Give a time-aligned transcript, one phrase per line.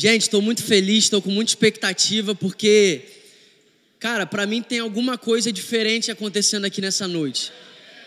[0.00, 3.02] Gente, estou muito feliz, estou com muita expectativa, porque,
[3.98, 7.50] cara, para mim tem alguma coisa diferente acontecendo aqui nessa noite.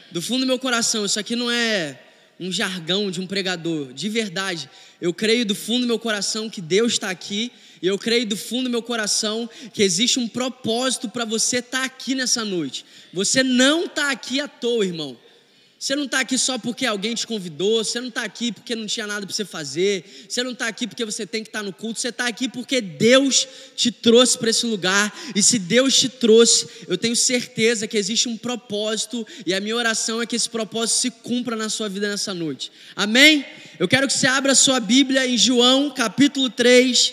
[0.09, 1.99] Do fundo do meu coração, isso aqui não é
[2.39, 4.69] um jargão de um pregador, de verdade.
[5.01, 7.51] Eu creio do fundo do meu coração que Deus está aqui,
[7.81, 11.79] e eu creio do fundo do meu coração que existe um propósito para você estar
[11.79, 12.85] tá aqui nessa noite.
[13.11, 15.17] Você não está aqui à toa, irmão.
[15.81, 18.85] Você não está aqui só porque alguém te convidou, você não está aqui porque não
[18.85, 21.65] tinha nada para você fazer, você não está aqui porque você tem que estar tá
[21.65, 25.97] no culto, você está aqui porque Deus te trouxe para esse lugar, e se Deus
[25.97, 30.35] te trouxe, eu tenho certeza que existe um propósito, e a minha oração é que
[30.35, 33.43] esse propósito se cumpra na sua vida nessa noite, amém?
[33.79, 37.11] Eu quero que você abra a sua Bíblia em João capítulo 3.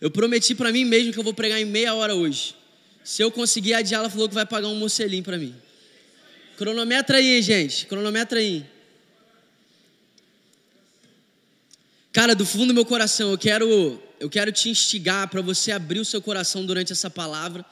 [0.00, 2.54] Eu prometi para mim mesmo que eu vou pregar em meia hora hoje.
[3.02, 5.52] Se eu conseguir adiar, ela falou que vai pagar um mocelinho para mim.
[6.62, 7.86] Cronometra aí, gente.
[7.86, 8.64] Cronometra aí.
[12.12, 15.98] Cara, do fundo do meu coração, eu quero, eu quero te instigar para você abrir
[15.98, 17.66] o seu coração durante essa palavra.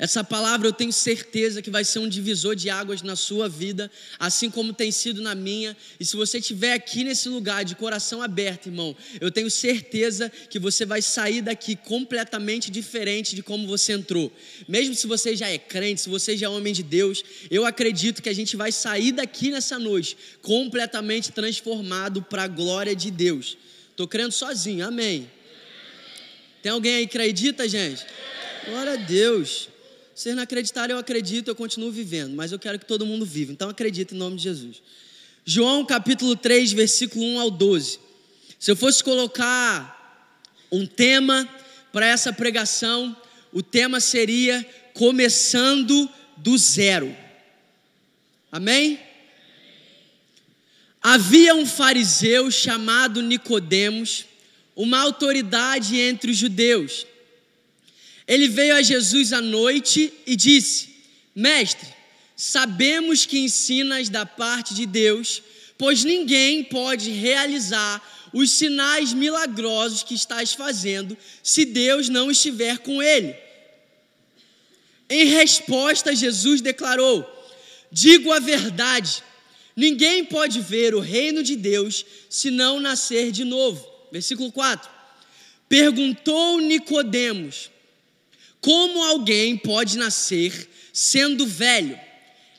[0.00, 3.90] Essa palavra eu tenho certeza que vai ser um divisor de águas na sua vida,
[4.18, 5.76] assim como tem sido na minha.
[6.00, 10.58] E se você estiver aqui nesse lugar de coração aberto, irmão, eu tenho certeza que
[10.58, 14.32] você vai sair daqui completamente diferente de como você entrou.
[14.66, 18.22] Mesmo se você já é crente, se você já é homem de Deus, eu acredito
[18.22, 23.58] que a gente vai sair daqui nessa noite completamente transformado para a glória de Deus.
[23.90, 25.30] Estou crendo sozinho, amém.
[26.62, 28.06] Tem alguém aí que acredita, gente?
[28.64, 29.69] Glória a Deus.
[30.14, 33.52] Vocês não acreditarem, eu acredito, eu continuo vivendo, mas eu quero que todo mundo viva.
[33.52, 34.82] Então acredita em nome de Jesus.
[35.44, 37.98] João capítulo 3, versículo 1 ao 12.
[38.58, 40.28] Se eu fosse colocar
[40.70, 41.48] um tema
[41.92, 43.16] para essa pregação,
[43.52, 47.16] o tema seria começando do zero.
[48.52, 49.00] Amém?
[51.02, 54.26] Havia um fariseu chamado Nicodemos,
[54.76, 57.06] uma autoridade entre os judeus.
[58.30, 60.90] Ele veio a Jesus à noite e disse:
[61.34, 61.88] Mestre,
[62.36, 65.42] sabemos que ensinas da parte de Deus,
[65.76, 68.00] pois ninguém pode realizar
[68.32, 73.34] os sinais milagrosos que estás fazendo se Deus não estiver com ele.
[75.08, 77.28] Em resposta, Jesus declarou:
[77.90, 79.24] Digo a verdade,
[79.74, 83.84] ninguém pode ver o reino de Deus se não nascer de novo.
[84.12, 84.88] Versículo 4.
[85.68, 87.70] Perguntou Nicodemos:
[88.60, 91.98] como alguém pode nascer sendo velho?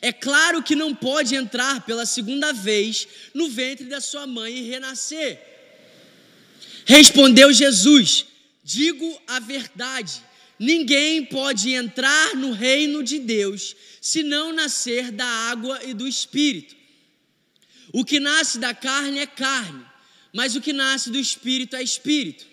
[0.01, 4.69] É claro que não pode entrar pela segunda vez no ventre da sua mãe e
[4.69, 5.39] renascer.
[6.85, 8.25] Respondeu Jesus:
[8.63, 10.23] Digo a verdade.
[10.57, 16.75] Ninguém pode entrar no reino de Deus se não nascer da água e do espírito.
[17.91, 19.83] O que nasce da carne é carne,
[20.31, 22.45] mas o que nasce do espírito é espírito.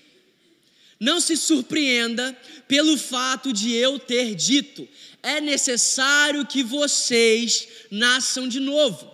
[1.00, 2.36] Não se surpreenda
[2.66, 4.88] pelo fato de eu ter dito:
[5.22, 9.10] é necessário que vocês nasçam de novo.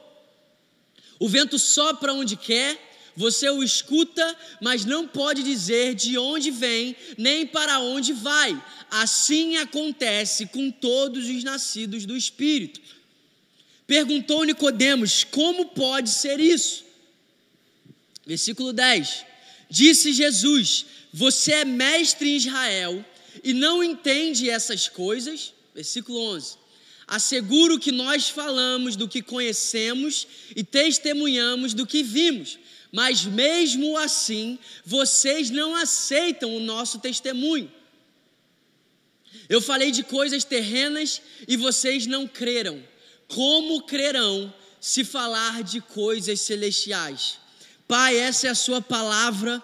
[1.18, 2.78] O vento sopra onde quer,
[3.16, 8.60] você o escuta, mas não pode dizer de onde vem nem para onde vai.
[8.90, 12.80] Assim acontece com todos os nascidos do Espírito.
[13.86, 16.84] Perguntou Nicodemos: como pode ser isso?
[18.26, 19.33] Versículo 10.
[19.74, 23.04] Disse Jesus: você é mestre em Israel
[23.42, 25.52] e não entende essas coisas?
[25.74, 26.56] Versículo 11.
[27.08, 32.56] Asseguro que nós falamos do que conhecemos e testemunhamos do que vimos,
[32.92, 37.68] mas mesmo assim vocês não aceitam o nosso testemunho.
[39.48, 42.80] Eu falei de coisas terrenas e vocês não creram.
[43.26, 47.43] Como crerão se falar de coisas celestiais?
[47.86, 49.62] Pai, essa é a Sua palavra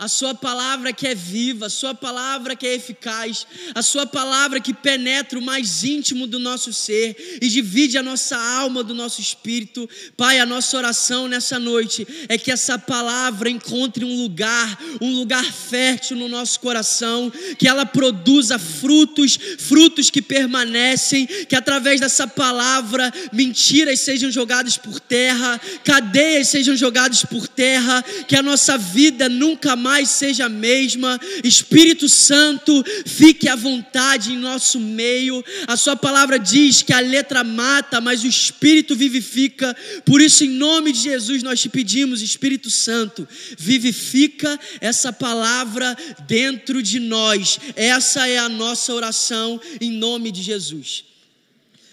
[0.00, 4.58] a Sua palavra que é viva, a Sua palavra que é eficaz, a Sua palavra
[4.58, 9.20] que penetra o mais íntimo do nosso ser e divide a nossa alma do nosso
[9.20, 9.86] espírito.
[10.16, 15.44] Pai, a nossa oração nessa noite é que essa palavra encontre um lugar, um lugar
[15.44, 23.12] fértil no nosso coração, que ela produza frutos, frutos que permanecem, que através dessa palavra
[23.34, 29.76] mentiras sejam jogadas por terra, cadeias sejam jogadas por terra, que a nossa vida nunca
[29.76, 31.18] mais mais seja a mesma.
[31.42, 35.44] Espírito Santo, fique à vontade em nosso meio.
[35.66, 39.76] A Sua palavra diz que a letra mata, mas o Espírito vivifica.
[40.04, 43.26] Por isso, em nome de Jesus, nós te pedimos, Espírito Santo,
[43.58, 47.58] vivifica essa palavra dentro de nós.
[47.74, 51.02] Essa é a nossa oração em nome de Jesus.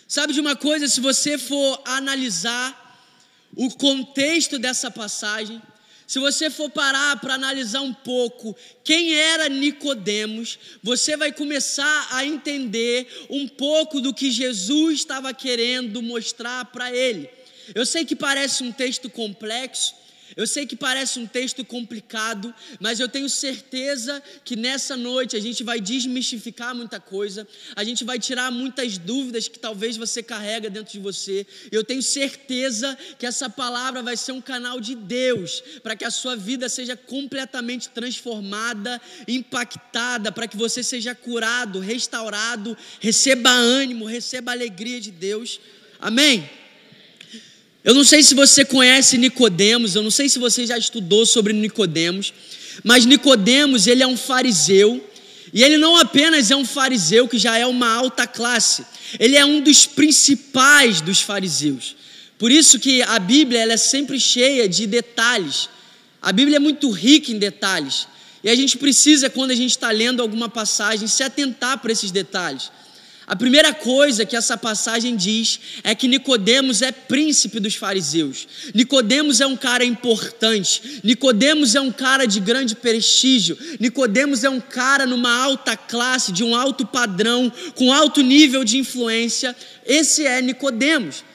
[0.07, 2.85] Sabe de uma coisa, se você for analisar
[3.55, 5.59] o contexto dessa passagem,
[6.07, 12.24] Se você for parar para analisar um pouco quem era Nicodemos, você vai começar a
[12.24, 17.30] entender um pouco do que Jesus estava querendo mostrar para ele.
[17.75, 19.94] Eu sei que parece um texto complexo,
[20.38, 25.39] eu sei que parece um texto complicado, mas eu tenho certeza que nessa noite a
[25.39, 30.69] gente vai desmistificar muita coisa, a gente vai tirar muitas dúvidas que talvez você carrega
[30.69, 31.48] dentro de você.
[31.72, 36.12] Eu tenho certeza que essa palavra vai ser um canal de Deus para que a
[36.12, 44.51] sua vida seja completamente transformada, impactada, para que você seja curado, restaurado, receba ânimo, receba
[44.51, 45.60] alegria de Deus.
[46.00, 46.48] Amém.
[47.83, 51.53] Eu não sei se você conhece Nicodemos, eu não sei se você já estudou sobre
[51.53, 52.33] Nicodemos,
[52.83, 55.03] mas Nicodemos, ele é um fariseu,
[55.53, 58.85] e ele não apenas é um fariseu que já é uma alta classe,
[59.19, 61.95] ele é um dos principais dos fariseus.
[62.38, 65.69] Por isso que a Bíblia ela é sempre cheia de detalhes.
[66.21, 68.07] A Bíblia é muito rica em detalhes.
[68.44, 72.12] E a gente precisa, quando a gente está lendo alguma passagem, se atentar para esses
[72.12, 72.71] detalhes.
[73.27, 78.47] A primeira coisa que essa passagem diz é que Nicodemos é príncipe dos fariseus.
[78.74, 81.01] Nicodemos é um cara importante.
[81.03, 83.57] Nicodemos é um cara de grande prestígio.
[83.81, 88.77] Nicodemos é um cara numa alta classe, de um alto padrão, com alto nível de
[88.77, 89.53] influência.
[89.85, 91.25] Esse é Nicodemos.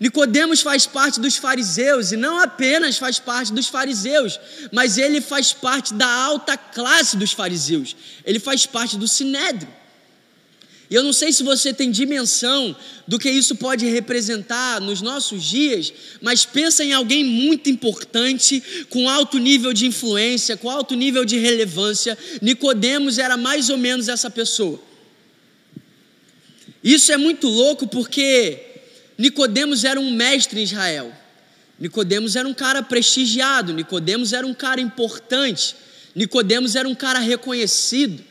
[0.00, 4.40] Nicodemos faz parte dos fariseus e não apenas faz parte dos fariseus,
[4.72, 7.94] mas ele faz parte da alta classe dos fariseus.
[8.24, 9.68] Ele faz parte do sinédrio.
[10.88, 15.42] E eu não sei se você tem dimensão do que isso pode representar nos nossos
[15.42, 21.24] dias, mas pensa em alguém muito importante, com alto nível de influência, com alto nível
[21.24, 22.16] de relevância.
[22.40, 24.80] Nicodemos era mais ou menos essa pessoa.
[26.82, 28.60] Isso é muito louco porque
[29.18, 31.12] Nicodemos era um mestre em Israel.
[31.80, 35.74] Nicodemos era um cara prestigiado, Nicodemos era um cara importante,
[36.14, 38.22] Nicodemos era um cara reconhecido.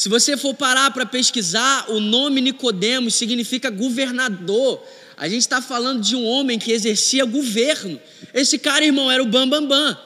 [0.00, 4.82] Se você for parar para pesquisar, o nome Nicodemos significa governador.
[5.14, 8.00] A gente está falando de um homem que exercia governo.
[8.32, 9.68] Esse cara, irmão, era o Bambambam.
[9.68, 9.98] Bam, bam.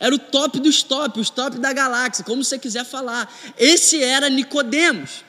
[0.00, 3.32] Era o top dos top, os top da galáxia, como você quiser falar.
[3.56, 5.24] Esse era Nicodemos.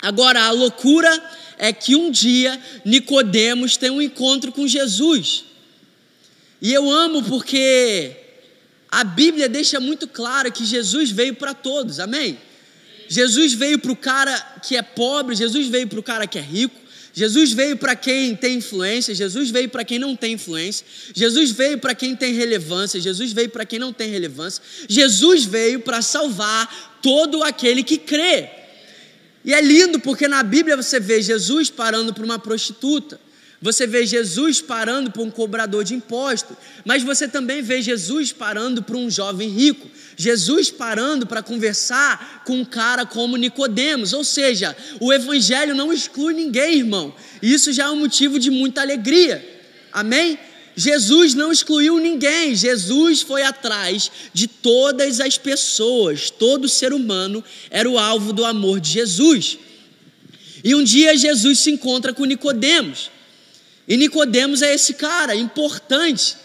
[0.00, 1.10] Agora, a loucura
[1.58, 5.46] é que um dia Nicodemos tem um encontro com Jesus.
[6.60, 8.14] E eu amo porque
[8.88, 11.98] a Bíblia deixa muito claro que Jesus veio para todos.
[11.98, 12.38] Amém?
[13.12, 14.34] Jesus veio para o cara
[14.66, 16.74] que é pobre, Jesus veio para o cara que é rico,
[17.12, 21.76] Jesus veio para quem tem influência, Jesus veio para quem não tem influência, Jesus veio
[21.76, 27.00] para quem tem relevância, Jesus veio para quem não tem relevância, Jesus veio para salvar
[27.02, 28.48] todo aquele que crê.
[29.44, 33.20] E é lindo porque na Bíblia você vê Jesus parando para uma prostituta,
[33.62, 38.82] você vê Jesus parando para um cobrador de impostos, mas você também vê Jesus parando
[38.82, 39.88] para um jovem rico.
[40.16, 46.34] Jesus parando para conversar com um cara como Nicodemos, ou seja, o evangelho não exclui
[46.34, 47.14] ninguém, irmão.
[47.40, 49.48] Isso já é um motivo de muita alegria.
[49.92, 50.36] Amém?
[50.74, 57.88] Jesus não excluiu ninguém, Jesus foi atrás de todas as pessoas, todo ser humano era
[57.88, 59.58] o alvo do amor de Jesus.
[60.64, 63.10] E um dia Jesus se encontra com Nicodemos.
[63.86, 66.36] E Nicodemos é esse cara importante,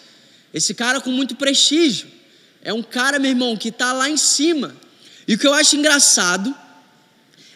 [0.54, 2.07] esse cara com muito prestígio.
[2.62, 4.75] É um cara, meu irmão, que está lá em cima.
[5.28, 6.56] E o que eu acho engraçado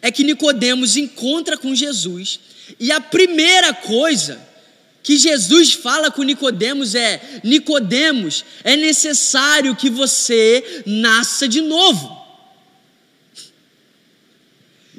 [0.02, 2.40] é que Nicodemos encontra com Jesus
[2.80, 4.40] e a primeira coisa
[5.04, 12.21] que Jesus fala com Nicodemos é: Nicodemos, é necessário que você nasça de novo.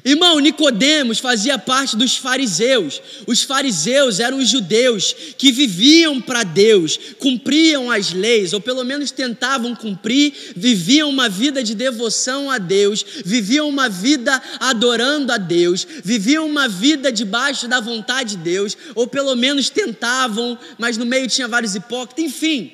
[0.05, 3.01] Irmão, Nicodemos fazia parte dos fariseus.
[3.25, 9.13] Os fariseus eram os judeus que viviam para Deus, cumpriam as leis, ou pelo menos
[9.13, 15.87] tentavam cumprir, viviam uma vida de devoção a Deus, viviam uma vida adorando a Deus,
[16.03, 21.29] viviam uma vida debaixo da vontade de Deus, ou pelo menos tentavam, mas no meio
[21.29, 22.73] tinha vários hipócritas, enfim.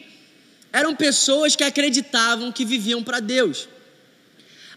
[0.73, 3.68] Eram pessoas que acreditavam que viviam para Deus.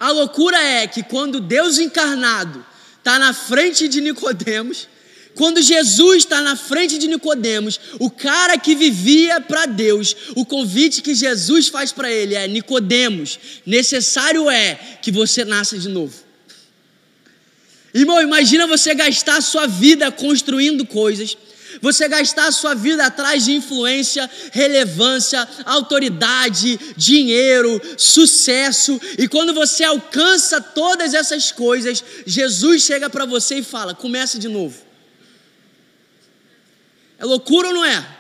[0.02, 2.66] A loucura é que quando Deus encarnado
[2.98, 4.88] está na frente de Nicodemos,
[5.36, 11.04] quando Jesus está na frente de Nicodemos, o cara que vivia para Deus, o convite
[11.04, 16.16] que Jesus faz para ele é: Nicodemos, necessário é que você nasça de novo.
[17.94, 21.38] Irmão, imagina você gastar a sua vida construindo coisas
[21.82, 29.84] você gastar a sua vida atrás de influência, relevância, autoridade, dinheiro, sucesso, e quando você
[29.84, 34.82] alcança todas essas coisas, Jesus chega para você e fala: comece de novo.
[37.18, 38.18] É loucura ou não é?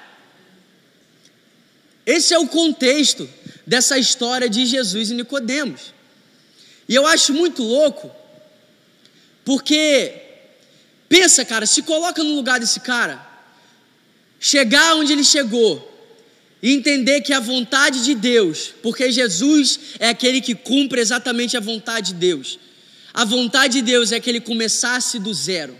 [2.05, 3.29] Esse é o contexto
[3.65, 5.93] dessa história de Jesus e Nicodemos.
[6.88, 8.12] E eu acho muito louco,
[9.46, 10.13] porque
[11.08, 13.25] pensa, cara, se coloca no lugar desse cara,
[14.41, 15.88] chegar onde ele chegou
[16.62, 21.60] e entender que a vontade de Deus, porque Jesus é aquele que cumpre exatamente a
[21.60, 22.60] vontade de Deus.
[23.13, 25.79] A vontade de Deus é que ele começasse do zero.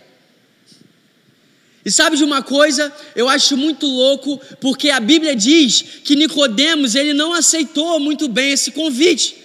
[1.84, 2.94] E sabe de uma coisa?
[3.15, 8.51] Eu acho muito louco, porque a Bíblia diz que Nicodemos, ele não aceitou muito bem
[8.51, 9.38] esse convite.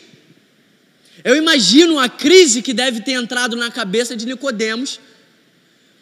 [1.25, 5.01] Eu imagino a crise que deve ter entrado na cabeça de Nicodemos,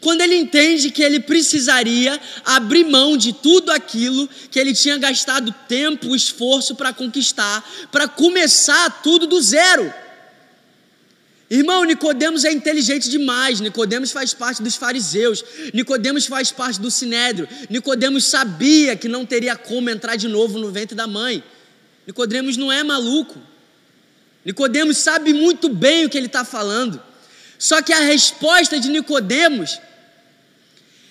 [0.04, 5.50] quando ele entende que ele precisaria abrir mão de tudo aquilo que ele tinha gastado
[5.66, 9.90] tempo, esforço para conquistar, para começar tudo do zero.
[11.48, 13.60] Irmão, Nicodemos é inteligente demais.
[13.60, 15.42] Nicodemos faz parte dos fariseus.
[15.72, 17.48] Nicodemos faz parte do sinédrio.
[17.70, 21.42] Nicodemos sabia que não teria como entrar de novo no ventre da mãe.
[22.06, 23.38] Nicodemos não é maluco.
[24.44, 27.02] Nicodemos sabe muito bem o que ele está falando.
[27.58, 29.80] Só que a resposta de Nicodemos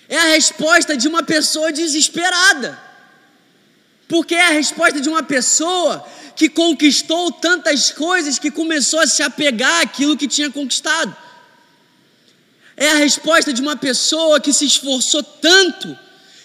[0.08, 2.78] é a resposta de uma pessoa desesperada.
[4.08, 6.06] Porque é a resposta de uma pessoa
[6.36, 11.16] que conquistou tantas coisas que começou a se apegar àquilo que tinha conquistado.
[12.76, 15.96] É a resposta de uma pessoa que se esforçou tanto,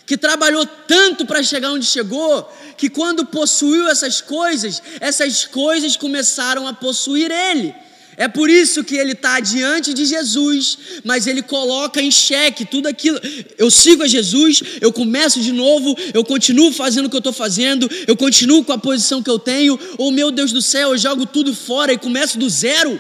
[0.05, 2.43] que trabalhou tanto para chegar onde chegou,
[2.77, 7.75] que quando possuiu essas coisas, essas coisas começaram a possuir ele.
[8.19, 12.87] É por isso que ele está diante de Jesus, mas ele coloca em xeque tudo
[12.87, 13.17] aquilo.
[13.57, 17.31] Eu sigo a Jesus, eu começo de novo, eu continuo fazendo o que eu estou
[17.31, 20.97] fazendo, eu continuo com a posição que eu tenho, ou meu Deus do céu, eu
[20.97, 22.99] jogo tudo fora e começo do zero.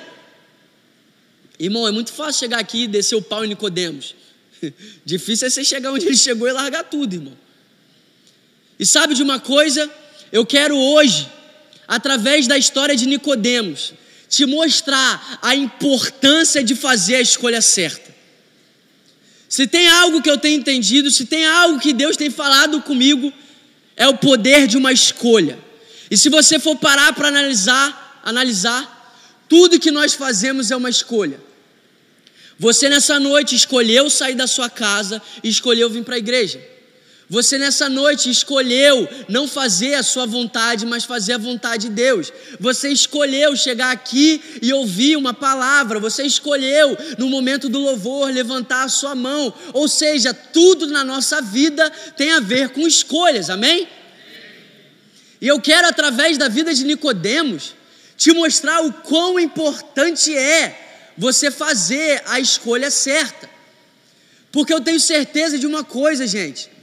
[1.59, 4.15] Irmão, é muito fácil chegar aqui e descer o pau em Nicodemos.
[5.03, 7.37] Difícil é você chegar onde ele chegou e largar tudo, irmão.
[8.79, 9.91] E sabe de uma coisa?
[10.31, 11.27] Eu quero hoje,
[11.85, 13.91] através da história de Nicodemos,
[14.29, 18.15] te mostrar a importância de fazer a escolha certa.
[19.49, 23.33] Se tem algo que eu tenho entendido, se tem algo que Deus tem falado comigo,
[23.97, 25.57] é o poder de uma escolha.
[26.11, 28.95] E se você for parar para analisar, analisar,
[29.49, 31.41] tudo que nós fazemos é uma escolha.
[32.59, 36.61] Você nessa noite escolheu sair da sua casa e escolheu vir para a igreja.
[37.29, 42.33] Você nessa noite escolheu não fazer a sua vontade, mas fazer a vontade de Deus.
[42.59, 45.99] Você escolheu chegar aqui e ouvir uma palavra.
[45.99, 49.53] Você escolheu, no momento do louvor, levantar a sua mão.
[49.73, 53.87] Ou seja, tudo na nossa vida tem a ver com escolhas, amém?
[55.39, 57.75] E eu quero, através da vida de Nicodemos,
[58.17, 63.47] te mostrar o quão importante é você fazer a escolha certa.
[64.51, 66.78] Porque eu tenho certeza de uma coisa, gente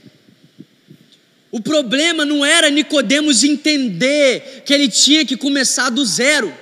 [1.51, 6.53] o problema não era Nicodemos entender que ele tinha que começar do zero.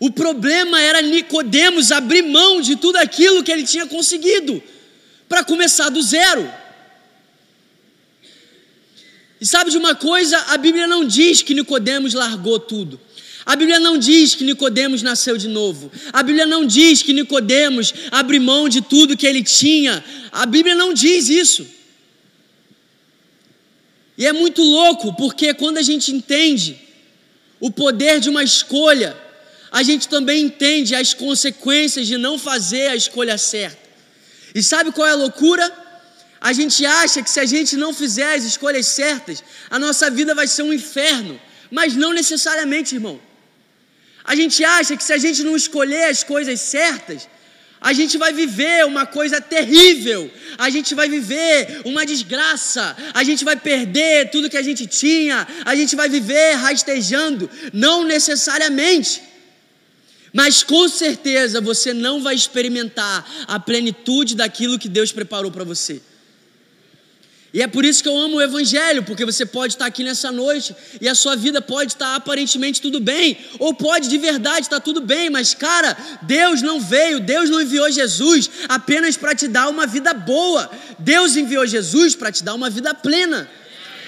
[0.00, 4.62] O problema era Nicodemos abrir mão de tudo aquilo que ele tinha conseguido
[5.28, 6.50] para começar do zero.
[9.40, 10.36] E sabe de uma coisa?
[10.48, 13.00] A Bíblia não diz que Nicodemos largou tudo.
[13.46, 15.92] A Bíblia não diz que Nicodemos nasceu de novo.
[16.12, 20.02] A Bíblia não diz que Nicodemos abriu mão de tudo que ele tinha.
[20.32, 21.66] A Bíblia não diz isso.
[24.16, 26.80] E é muito louco, porque quando a gente entende
[27.60, 29.16] o poder de uma escolha,
[29.70, 33.84] a gente também entende as consequências de não fazer a escolha certa.
[34.54, 35.72] E sabe qual é a loucura?
[36.40, 40.34] A gente acha que se a gente não fizer as escolhas certas, a nossa vida
[40.34, 41.40] vai ser um inferno.
[41.70, 43.20] Mas não necessariamente, irmão.
[44.22, 47.28] A gente acha que se a gente não escolher as coisas certas,
[47.84, 53.44] a gente vai viver uma coisa terrível, a gente vai viver uma desgraça, a gente
[53.44, 59.22] vai perder tudo que a gente tinha, a gente vai viver rastejando, não necessariamente.
[60.32, 66.00] Mas com certeza você não vai experimentar a plenitude daquilo que Deus preparou para você.
[67.54, 70.32] E é por isso que eu amo o Evangelho, porque você pode estar aqui nessa
[70.32, 74.80] noite e a sua vida pode estar aparentemente tudo bem, ou pode de verdade estar
[74.80, 79.68] tudo bem, mas cara, Deus não veio, Deus não enviou Jesus apenas para te dar
[79.68, 80.68] uma vida boa,
[80.98, 83.48] Deus enviou Jesus para te dar uma vida plena.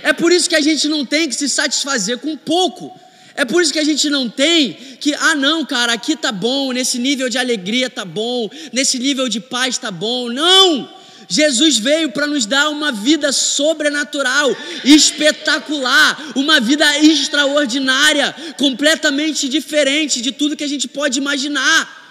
[0.03, 2.93] É por isso que a gente não tem que se satisfazer com pouco.
[3.37, 6.73] É por isso que a gente não tem que, ah, não, cara, aqui tá bom,
[6.73, 10.31] nesse nível de alegria tá bom, nesse nível de paz tá bom.
[10.31, 10.96] Não!
[11.29, 20.33] Jesus veio para nos dar uma vida sobrenatural, espetacular, uma vida extraordinária, completamente diferente de
[20.33, 22.05] tudo que a gente pode imaginar.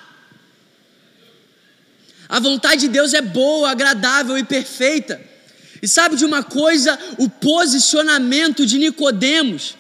[2.28, 5.22] A vontade de Deus é boa, agradável e perfeita.
[5.82, 6.98] E sabe de uma coisa?
[7.18, 9.76] O posicionamento de Nicodemos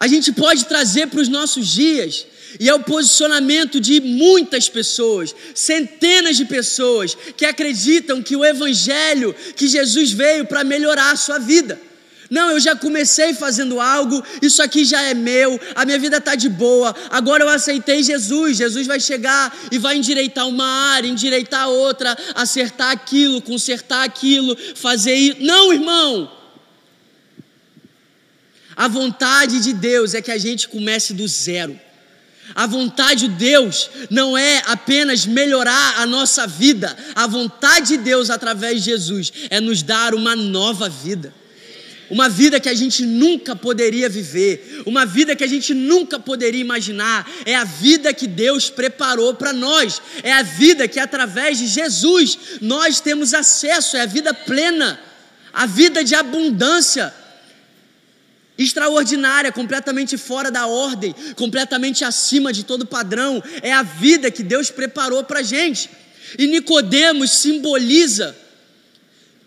[0.00, 2.24] a gente pode trazer para os nossos dias.
[2.58, 9.34] E é o posicionamento de muitas pessoas, centenas de pessoas, que acreditam que o Evangelho,
[9.56, 11.80] que Jesus veio para melhorar a sua vida.
[12.30, 16.34] Não, eu já comecei fazendo algo, isso aqui já é meu, a minha vida está
[16.34, 18.58] de boa, agora eu aceitei Jesus.
[18.58, 25.14] Jesus vai chegar e vai endireitar uma área, endireitar outra, acertar aquilo, consertar aquilo, fazer
[25.14, 25.38] isso.
[25.40, 26.30] Não, irmão!
[28.76, 31.80] A vontade de Deus é que a gente comece do zero.
[32.54, 38.30] A vontade de Deus não é apenas melhorar a nossa vida, a vontade de Deus
[38.30, 41.32] através de Jesus é nos dar uma nova vida.
[42.10, 46.60] Uma vida que a gente nunca poderia viver, uma vida que a gente nunca poderia
[46.60, 51.66] imaginar, é a vida que Deus preparou para nós, é a vida que através de
[51.66, 54.98] Jesus nós temos acesso, é a vida plena,
[55.52, 57.12] a vida de abundância,
[58.58, 63.42] extraordinária, completamente fora da ordem, completamente acima de todo padrão.
[63.62, 65.88] É a vida que Deus preparou para a gente.
[66.36, 68.36] E Nicodemos simboliza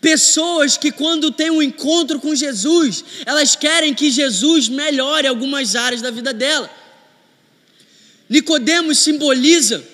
[0.00, 6.02] pessoas que quando têm um encontro com Jesus, elas querem que Jesus melhore algumas áreas
[6.02, 6.68] da vida dela.
[8.28, 9.84] Nicodemos simboliza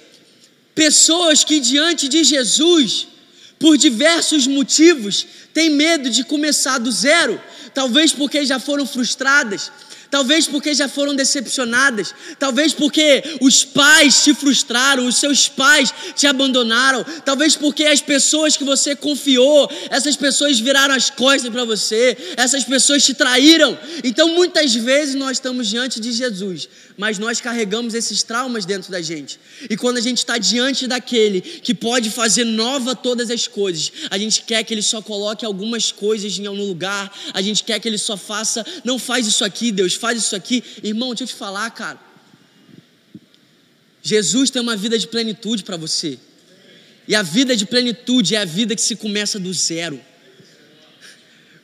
[0.74, 3.08] pessoas que diante de Jesus,
[3.58, 5.26] por diversos motivos,
[5.58, 7.40] têm medo de começar do zero,
[7.74, 9.72] talvez porque já foram frustradas,
[10.08, 16.28] talvez porque já foram decepcionadas, talvez porque os pais te frustraram, os seus pais te
[16.28, 22.16] abandonaram, talvez porque as pessoas que você confiou, essas pessoas viraram as costas para você,
[22.36, 23.76] essas pessoas te traíram.
[24.04, 29.00] Então muitas vezes nós estamos diante de Jesus, mas nós carregamos esses traumas dentro da
[29.00, 29.38] gente.
[29.68, 34.18] E quando a gente está diante daquele que pode fazer nova todas as coisas, a
[34.18, 37.88] gente quer que ele só coloque algumas coisas em algum lugar, a gente quer que
[37.88, 40.62] ele só faça, não faz isso aqui, Deus, faz isso aqui.
[40.82, 41.98] Irmão, deixa eu te falar, cara.
[44.02, 46.18] Jesus tem uma vida de plenitude para você.
[47.06, 50.00] E a vida de plenitude é a vida que se começa do zero.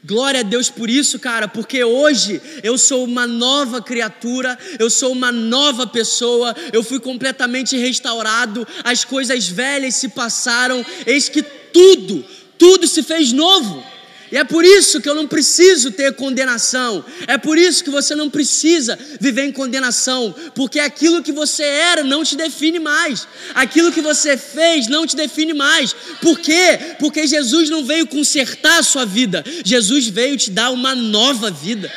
[0.06, 5.12] Glória a Deus por isso, cara, porque hoje eu sou uma nova criatura, eu sou
[5.12, 12.22] uma nova pessoa, eu fui completamente restaurado, as coisas velhas se passaram, eis que tudo,
[12.58, 13.84] tudo se fez novo.
[14.32, 17.04] E é por isso que eu não preciso ter condenação.
[17.26, 22.02] É por isso que você não precisa viver em condenação, porque aquilo que você era
[22.02, 23.28] não te define mais.
[23.54, 25.94] Aquilo que você fez não te define mais.
[26.20, 26.96] Por quê?
[26.98, 29.44] Porque Jesus não veio consertar a sua vida.
[29.64, 31.92] Jesus veio te dar uma nova vida.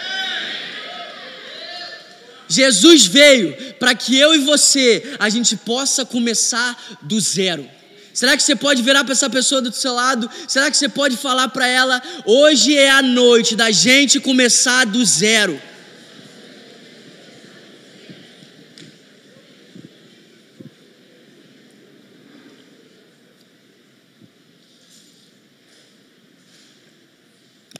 [2.47, 7.76] Jesus veio para que eu e você a gente possa começar do zero.
[8.17, 10.27] Será que você pode virar para essa pessoa do seu lado?
[10.47, 15.05] Será que você pode falar para ela: hoje é a noite da gente começar do
[15.05, 15.61] zero?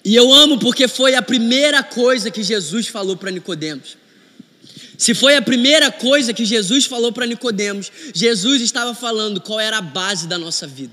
[0.05, 3.97] E eu amo porque foi a primeira coisa que Jesus falou para Nicodemos.
[4.97, 9.77] Se foi a primeira coisa que Jesus falou para Nicodemos, Jesus estava falando qual era
[9.77, 10.91] a base da nossa vida.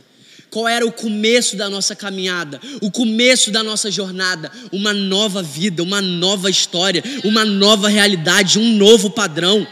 [0.50, 5.82] Qual era o começo da nossa caminhada, o começo da nossa jornada, uma nova vida,
[5.82, 9.66] uma nova história, uma nova realidade, um novo padrão.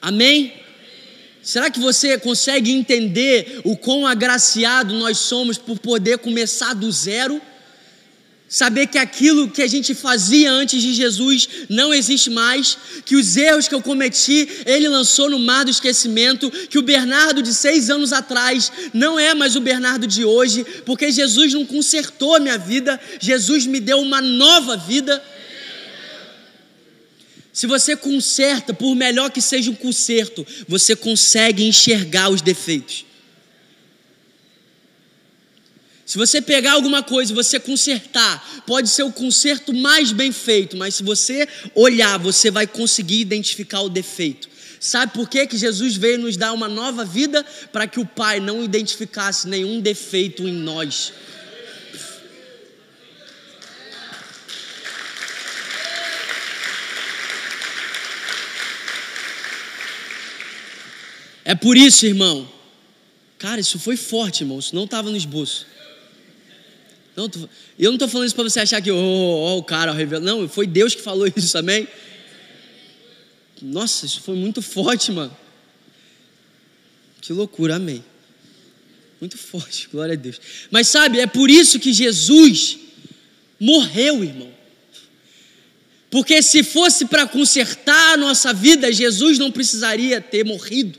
[0.00, 0.54] Amém?
[1.42, 7.42] Será que você consegue entender o quão agraciado nós somos por poder começar do zero?
[8.52, 13.34] Saber que aquilo que a gente fazia antes de Jesus não existe mais, que os
[13.34, 17.88] erros que eu cometi, ele lançou no mar do esquecimento, que o Bernardo de seis
[17.88, 22.58] anos atrás não é mais o Bernardo de hoje, porque Jesus não consertou a minha
[22.58, 25.24] vida, Jesus me deu uma nova vida.
[27.54, 33.06] Se você conserta, por melhor que seja um conserto, você consegue enxergar os defeitos.
[36.12, 40.76] Se você pegar alguma coisa e você consertar, pode ser o conserto mais bem feito,
[40.76, 44.46] mas se você olhar, você vai conseguir identificar o defeito.
[44.78, 47.42] Sabe por que, que Jesus veio nos dar uma nova vida?
[47.72, 51.14] Para que o Pai não identificasse nenhum defeito em nós.
[61.42, 62.46] É por isso, irmão.
[63.38, 64.58] Cara, isso foi forte, irmão.
[64.58, 65.71] Isso não estava no esboço.
[67.14, 67.30] Não,
[67.78, 70.24] eu não estou falando isso para você achar que oh, oh, o cara revelou.
[70.24, 71.86] Não, foi Deus que falou isso, amém?
[73.60, 75.36] Nossa, isso foi muito forte, mano.
[77.20, 78.04] Que loucura, amém.
[79.20, 80.40] Muito forte, glória a Deus.
[80.70, 82.78] Mas sabe, é por isso que Jesus
[83.60, 84.52] morreu, irmão.
[86.10, 90.98] Porque se fosse para consertar a nossa vida, Jesus não precisaria ter morrido.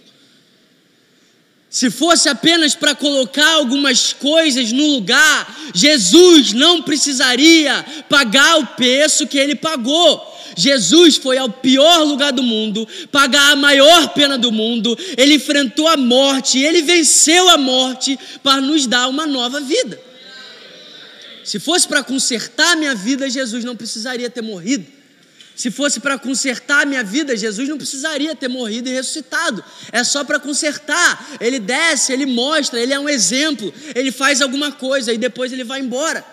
[1.73, 9.25] Se fosse apenas para colocar algumas coisas no lugar, Jesus não precisaria pagar o preço
[9.25, 10.21] que ele pagou.
[10.55, 15.88] Jesus foi ao pior lugar do mundo, pagar a maior pena do mundo, ele enfrentou
[15.88, 19.99] a morte, ele venceu a morte para nos dar uma nova vida.
[21.43, 24.86] Se fosse para consertar minha vida, Jesus não precisaria ter morrido.
[25.55, 29.63] Se fosse para consertar a minha vida, Jesus não precisaria ter morrido e ressuscitado.
[29.91, 31.37] É só para consertar.
[31.39, 35.63] Ele desce, ele mostra, ele é um exemplo, ele faz alguma coisa e depois ele
[35.63, 36.25] vai embora.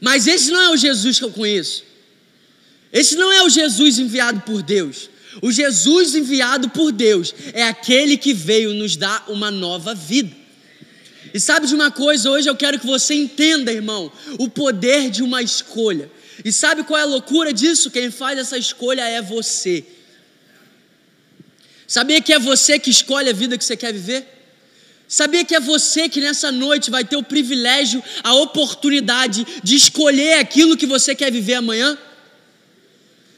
[0.00, 1.82] Mas esse não é o Jesus que eu conheço.
[2.92, 5.10] Esse não é o Jesus enviado por Deus.
[5.42, 10.44] O Jesus enviado por Deus é aquele que veio nos dar uma nova vida.
[11.32, 12.30] E sabe de uma coisa?
[12.30, 16.08] Hoje eu quero que você entenda, irmão, o poder de uma escolha.
[16.42, 17.90] E sabe qual é a loucura disso?
[17.90, 19.84] Quem faz essa escolha é você.
[21.86, 24.26] Sabia que é você que escolhe a vida que você quer viver?
[25.06, 30.38] Sabia que é você que nessa noite vai ter o privilégio, a oportunidade de escolher
[30.38, 31.96] aquilo que você quer viver amanhã?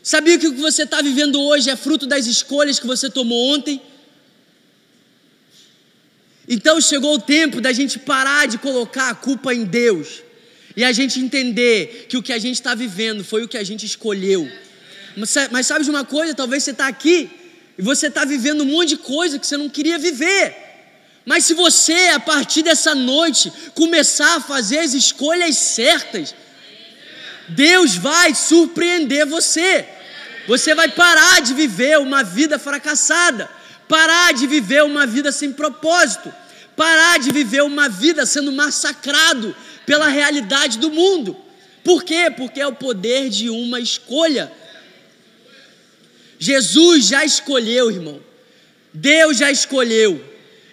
[0.03, 3.53] Sabia que o que você está vivendo hoje é fruto das escolhas que você tomou
[3.53, 3.83] ontem?
[6.49, 10.23] Então chegou o tempo da gente parar de colocar a culpa em Deus
[10.77, 13.65] e a gente entender que o que a gente está vivendo foi o que a
[13.65, 14.47] gente escolheu.
[15.51, 16.35] Mas, sabe de uma coisa?
[16.35, 17.31] Talvez você está aqui
[17.79, 20.55] e você está vivendo um monte de coisa que você não queria viver.
[21.25, 26.35] Mas se você, a partir dessa noite, começar a fazer as escolhas certas,
[27.49, 29.87] Deus vai surpreender você.
[30.47, 33.51] Você vai parar de viver uma vida fracassada,
[33.89, 36.33] parar de viver uma vida sem propósito,
[36.77, 39.55] parar de viver uma vida sendo massacrado
[39.87, 41.37] pela realidade do mundo.
[41.83, 42.31] Por quê?
[42.37, 44.53] Porque é o poder de uma escolha.
[46.39, 48.21] Jesus já escolheu, irmão.
[48.93, 50.23] Deus já escolheu.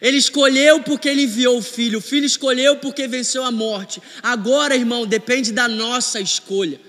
[0.01, 1.99] Ele escolheu porque ele enviou o filho.
[1.99, 4.01] O filho escolheu porque venceu a morte.
[4.21, 6.79] Agora, irmão, depende da nossa escolha.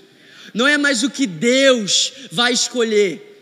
[0.53, 3.34] Não é mais o que Deus vai escolher,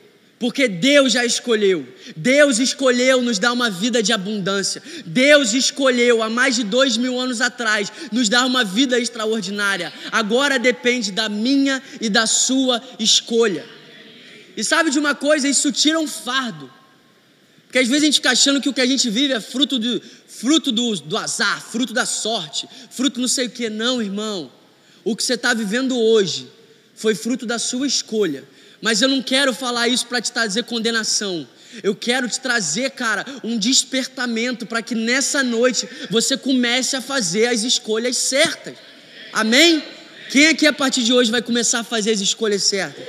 [0.43, 1.87] porque Deus já escolheu.
[2.17, 4.83] Deus escolheu nos dar uma vida de abundância.
[5.05, 9.93] Deus escolheu há mais de dois mil anos atrás nos dar uma vida extraordinária.
[10.11, 13.65] Agora depende da minha e da sua escolha.
[14.57, 15.47] E sabe de uma coisa?
[15.47, 16.69] Isso tira um fardo.
[17.65, 19.79] Porque às vezes a gente fica achando que o que a gente vive é fruto
[19.79, 23.69] do, fruto do, do azar, fruto da sorte, fruto não sei o que.
[23.69, 24.51] Não, irmão.
[25.05, 26.49] O que você está vivendo hoje
[26.93, 28.43] foi fruto da sua escolha
[28.83, 31.47] mas eu não quero falar isso para te trazer condenação.
[31.81, 37.47] Eu quero te trazer, cara, um despertamento para que nessa noite você comece a fazer
[37.47, 38.75] as escolhas certas.
[39.31, 39.81] Amém?
[40.29, 43.05] Quem aqui a partir de hoje vai começar a fazer as escolhas certas?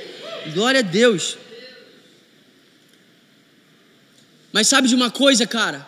[0.53, 1.37] Glória a Deus.
[4.53, 5.85] Mas sabe de uma coisa, cara?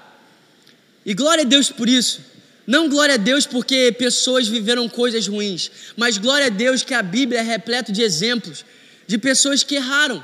[1.05, 2.19] E glória a Deus por isso.
[2.67, 7.01] Não glória a Deus porque pessoas viveram coisas ruins, mas glória a Deus que a
[7.01, 8.65] Bíblia é repleta de exemplos
[9.07, 10.23] de pessoas que erraram.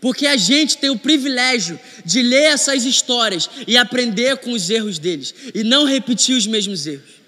[0.00, 4.98] Porque a gente tem o privilégio de ler essas histórias e aprender com os erros
[4.98, 7.22] deles e não repetir os mesmos erros.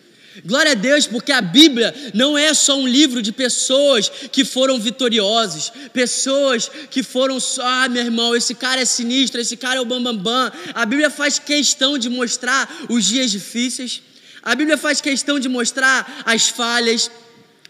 [0.45, 4.81] Glória a Deus, porque a Bíblia não é só um livro de pessoas que foram
[4.81, 9.81] vitoriosos, pessoas que foram só, ah, meu irmão, esse cara é sinistro, esse cara é
[9.81, 10.23] o bambambam.
[10.25, 10.73] Bam, bam.
[10.75, 14.03] A Bíblia faz questão de mostrar os dias difíceis,
[14.43, 17.11] a Bíblia faz questão de mostrar as falhas,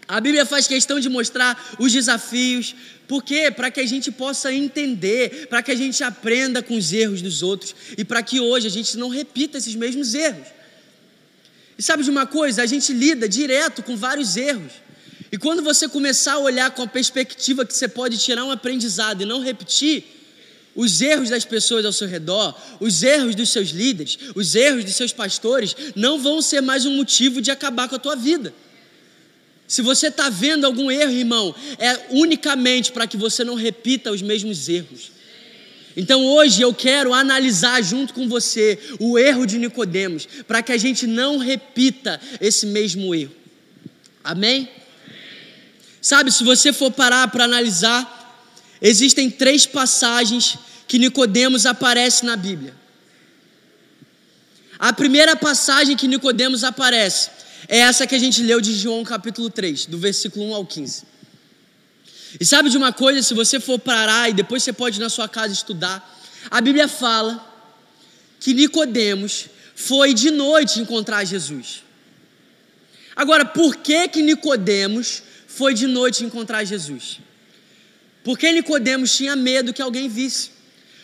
[0.07, 2.75] a Bíblia faz questão de mostrar os desafios,
[3.07, 3.51] por quê?
[3.51, 7.43] Para que a gente possa entender, para que a gente aprenda com os erros dos
[7.43, 10.47] outros e para que hoje a gente não repita esses mesmos erros.
[11.77, 12.63] E sabe de uma coisa?
[12.63, 14.71] A gente lida direto com vários erros.
[15.31, 19.21] E quando você começar a olhar com a perspectiva que você pode tirar um aprendizado
[19.21, 20.03] e não repetir,
[20.75, 24.95] os erros das pessoas ao seu redor, os erros dos seus líderes, os erros dos
[24.95, 28.53] seus pastores, não vão ser mais um motivo de acabar com a tua vida.
[29.67, 34.21] Se você está vendo algum erro, irmão, é unicamente para que você não repita os
[34.21, 35.11] mesmos erros.
[35.97, 40.77] Então hoje eu quero analisar junto com você o erro de Nicodemos, para que a
[40.77, 43.33] gente não repita esse mesmo erro.
[44.23, 44.69] Amém?
[46.01, 48.43] Sabe, se você for parar para analisar,
[48.81, 52.75] existem três passagens que Nicodemos aparece na Bíblia.
[54.77, 57.29] A primeira passagem que Nicodemos aparece
[57.67, 61.03] é essa que a gente leu de João capítulo 3, do versículo 1 ao 15.
[62.39, 65.09] E sabe de uma coisa, se você for parar e depois você pode ir na
[65.09, 66.03] sua casa estudar,
[66.51, 67.53] a Bíblia fala
[68.39, 71.83] que Nicodemos foi de noite encontrar Jesus.
[73.15, 77.19] Agora, por que que Nicodemos foi de noite encontrar Jesus?
[78.23, 80.51] Porque Nicodemos tinha medo que alguém visse.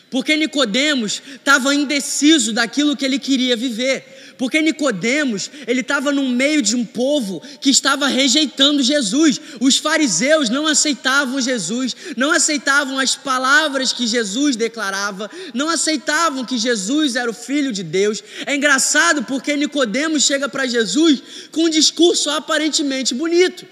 [0.09, 4.20] Porque Nicodemos estava indeciso daquilo que ele queria viver.
[4.41, 9.39] Porque Nicodemos, ele estava no meio de um povo que estava rejeitando Jesus.
[9.59, 16.57] Os fariseus não aceitavam Jesus, não aceitavam as palavras que Jesus declarava, não aceitavam que
[16.57, 18.23] Jesus era o filho de Deus.
[18.47, 23.63] É engraçado porque Nicodemos chega para Jesus com um discurso aparentemente bonito.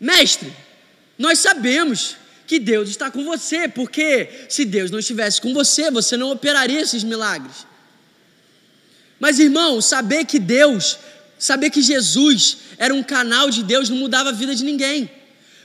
[0.00, 0.52] Mestre,
[1.16, 6.16] nós sabemos que Deus está com você, porque se Deus não estivesse com você, você
[6.16, 7.75] não operaria esses milagres.
[9.18, 10.98] Mas irmão, saber que Deus,
[11.38, 15.10] saber que Jesus era um canal de Deus não mudava a vida de ninguém.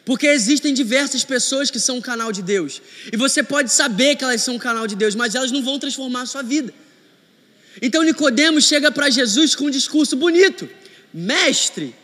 [0.04, 2.82] Porque existem diversas pessoas que são um canal de Deus.
[3.12, 5.78] E você pode saber que elas são um canal de Deus, mas elas não vão
[5.78, 6.74] transformar a sua vida.
[7.82, 10.68] Então Nicodemos chega para Jesus com um discurso bonito.
[11.14, 11.96] Mestre,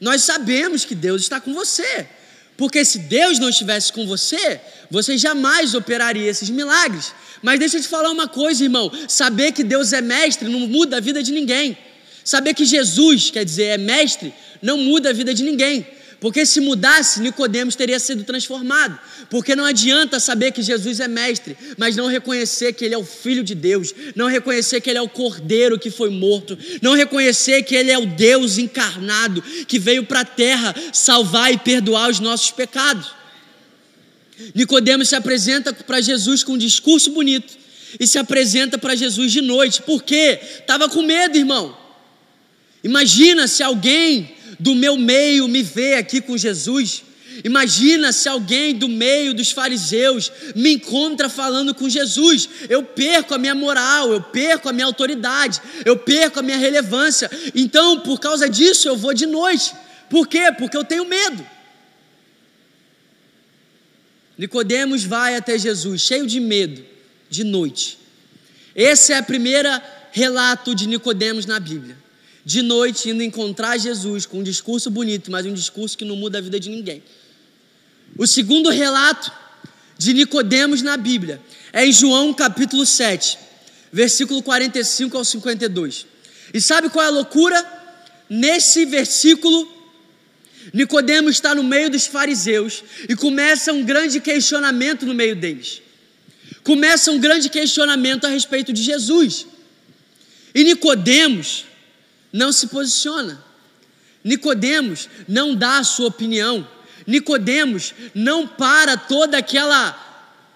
[0.00, 2.06] nós sabemos que Deus está com você.
[2.56, 4.60] Porque se Deus não estivesse com você,
[4.90, 7.12] você jamais operaria esses milagres.
[7.42, 10.98] Mas deixa eu te falar uma coisa, irmão: saber que Deus é mestre não muda
[10.98, 11.76] a vida de ninguém.
[12.24, 15.84] Saber que Jesus, quer dizer, é mestre, não muda a vida de ninguém.
[16.22, 18.96] Porque se mudasse, Nicodemos teria sido transformado.
[19.28, 23.04] Porque não adianta saber que Jesus é mestre, mas não reconhecer que ele é o
[23.04, 27.64] filho de Deus, não reconhecer que ele é o cordeiro que foi morto, não reconhecer
[27.64, 32.20] que ele é o Deus encarnado que veio para a terra salvar e perdoar os
[32.20, 33.10] nossos pecados.
[34.54, 37.52] Nicodemos se apresenta para Jesus com um discurso bonito
[37.98, 39.82] e se apresenta para Jesus de noite.
[39.82, 40.38] Por quê?
[40.60, 41.76] Estava com medo, irmão.
[42.84, 47.02] Imagina se alguém do meu meio me vê aqui com Jesus.
[47.44, 52.48] Imagina se alguém do meio dos fariseus me encontra falando com Jesus.
[52.68, 57.30] Eu perco a minha moral, eu perco a minha autoridade, eu perco a minha relevância.
[57.54, 59.72] Então, por causa disso, eu vou de noite.
[60.10, 60.52] Por quê?
[60.58, 61.44] Porque eu tenho medo.
[64.36, 66.84] Nicodemos vai até Jesus, cheio de medo,
[67.30, 67.98] de noite.
[68.74, 69.68] Esse é o primeiro
[70.10, 72.01] relato de Nicodemos na Bíblia
[72.44, 76.38] de noite indo encontrar Jesus com um discurso bonito, mas um discurso que não muda
[76.38, 77.02] a vida de ninguém.
[78.16, 79.32] O segundo relato
[79.96, 81.40] de Nicodemos na Bíblia
[81.72, 83.38] é em João capítulo 7,
[83.92, 86.06] versículo 45 ao 52.
[86.52, 87.64] E sabe qual é a loucura?
[88.28, 89.70] Nesse versículo,
[90.72, 95.80] Nicodemos está no meio dos fariseus e começa um grande questionamento no meio deles.
[96.62, 99.46] Começa um grande questionamento a respeito de Jesus.
[100.54, 101.64] E Nicodemos,
[102.32, 103.42] não se posiciona.
[104.24, 106.66] Nicodemos não dá a sua opinião.
[107.06, 110.10] Nicodemos não para toda aquela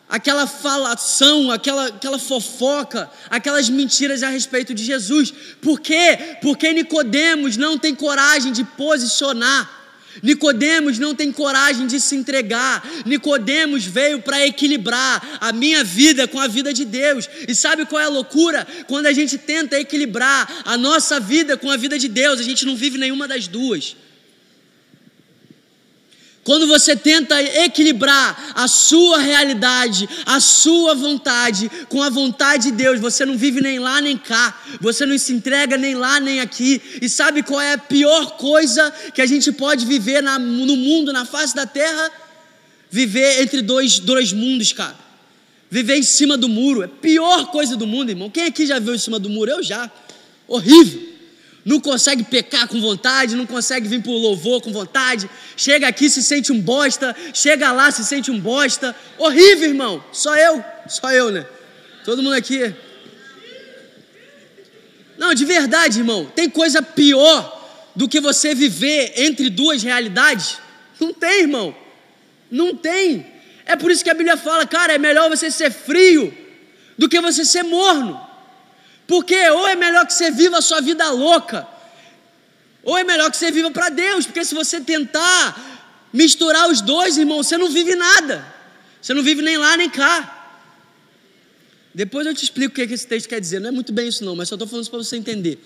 [0.08, 5.32] aquela falação, aquela, aquela fofoca, aquelas mentiras a respeito de Jesus.
[5.60, 6.36] Por quê?
[6.40, 9.68] Porque Nicodemos não tem coragem de posicionar
[10.22, 12.86] Nicodemos não tem coragem de se entregar.
[13.04, 17.28] Nicodemos veio para equilibrar a minha vida com a vida de Deus.
[17.46, 18.66] E sabe qual é a loucura?
[18.86, 22.64] Quando a gente tenta equilibrar a nossa vida com a vida de Deus, a gente
[22.64, 23.96] não vive nenhuma das duas.
[26.46, 33.00] Quando você tenta equilibrar a sua realidade, a sua vontade com a vontade de Deus,
[33.00, 36.80] você não vive nem lá nem cá, você não se entrega nem lá nem aqui.
[37.02, 41.12] E sabe qual é a pior coisa que a gente pode viver na, no mundo,
[41.12, 42.12] na face da terra?
[42.88, 44.94] Viver entre dois, dois mundos, cara.
[45.68, 46.82] Viver em cima do muro.
[46.82, 48.30] É a pior coisa do mundo, irmão.
[48.30, 49.50] Quem aqui já viu em cima do muro?
[49.50, 49.90] Eu já.
[50.46, 51.15] Horrível
[51.66, 56.08] não consegue pecar com vontade, não consegue vir para o louvor com vontade, chega aqui
[56.08, 58.94] se sente um bosta, chega lá se sente um bosta.
[59.18, 60.04] Horrível, irmão.
[60.12, 61.44] Só eu, só eu, né?
[62.04, 62.72] Todo mundo aqui.
[65.18, 67.52] Não, de verdade, irmão, tem coisa pior
[67.96, 70.58] do que você viver entre duas realidades?
[71.00, 71.74] Não tem, irmão.
[72.48, 73.26] Não tem.
[73.64, 76.32] É por isso que a Bíblia fala, cara, é melhor você ser frio
[76.96, 78.24] do que você ser morno.
[79.06, 81.66] Porque ou é melhor que você viva a sua vida louca,
[82.82, 87.18] ou é melhor que você viva para Deus, porque se você tentar misturar os dois,
[87.18, 88.44] irmão, você não vive nada.
[89.00, 90.32] Você não vive nem lá nem cá.
[91.94, 93.60] Depois eu te explico o que esse texto quer dizer.
[93.60, 95.58] Não é muito bem isso, não, mas só estou falando isso para você entender.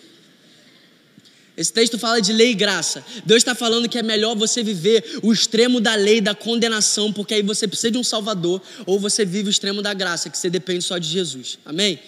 [1.57, 3.05] Esse texto fala de lei e graça.
[3.25, 7.35] Deus está falando que é melhor você viver o extremo da lei, da condenação, porque
[7.35, 10.49] aí você precisa de um Salvador, ou você vive o extremo da graça, que você
[10.49, 11.59] depende só de Jesus.
[11.65, 11.99] Amém?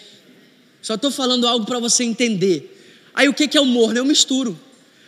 [0.82, 2.68] Só estou falando algo para você entender.
[3.14, 3.96] Aí o que é o morno?
[3.98, 4.58] Eu misturo.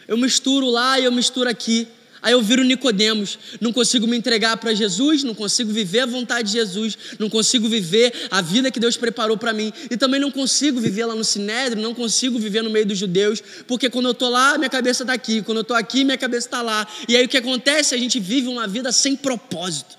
[0.07, 1.89] Eu misturo lá e eu misturo aqui.
[2.25, 6.51] Aí eu viro Nicodemos, não consigo me entregar para Jesus, não consigo viver a vontade
[6.51, 10.31] de Jesus, não consigo viver a vida que Deus preparou para mim e também não
[10.31, 14.13] consigo viver lá no Sinédrio, não consigo viver no meio dos judeus, porque quando eu
[14.13, 16.89] estou lá, minha cabeça está aqui, quando eu estou aqui, minha cabeça está lá.
[17.07, 17.95] E aí o que acontece?
[17.95, 19.99] A gente vive uma vida sem propósito.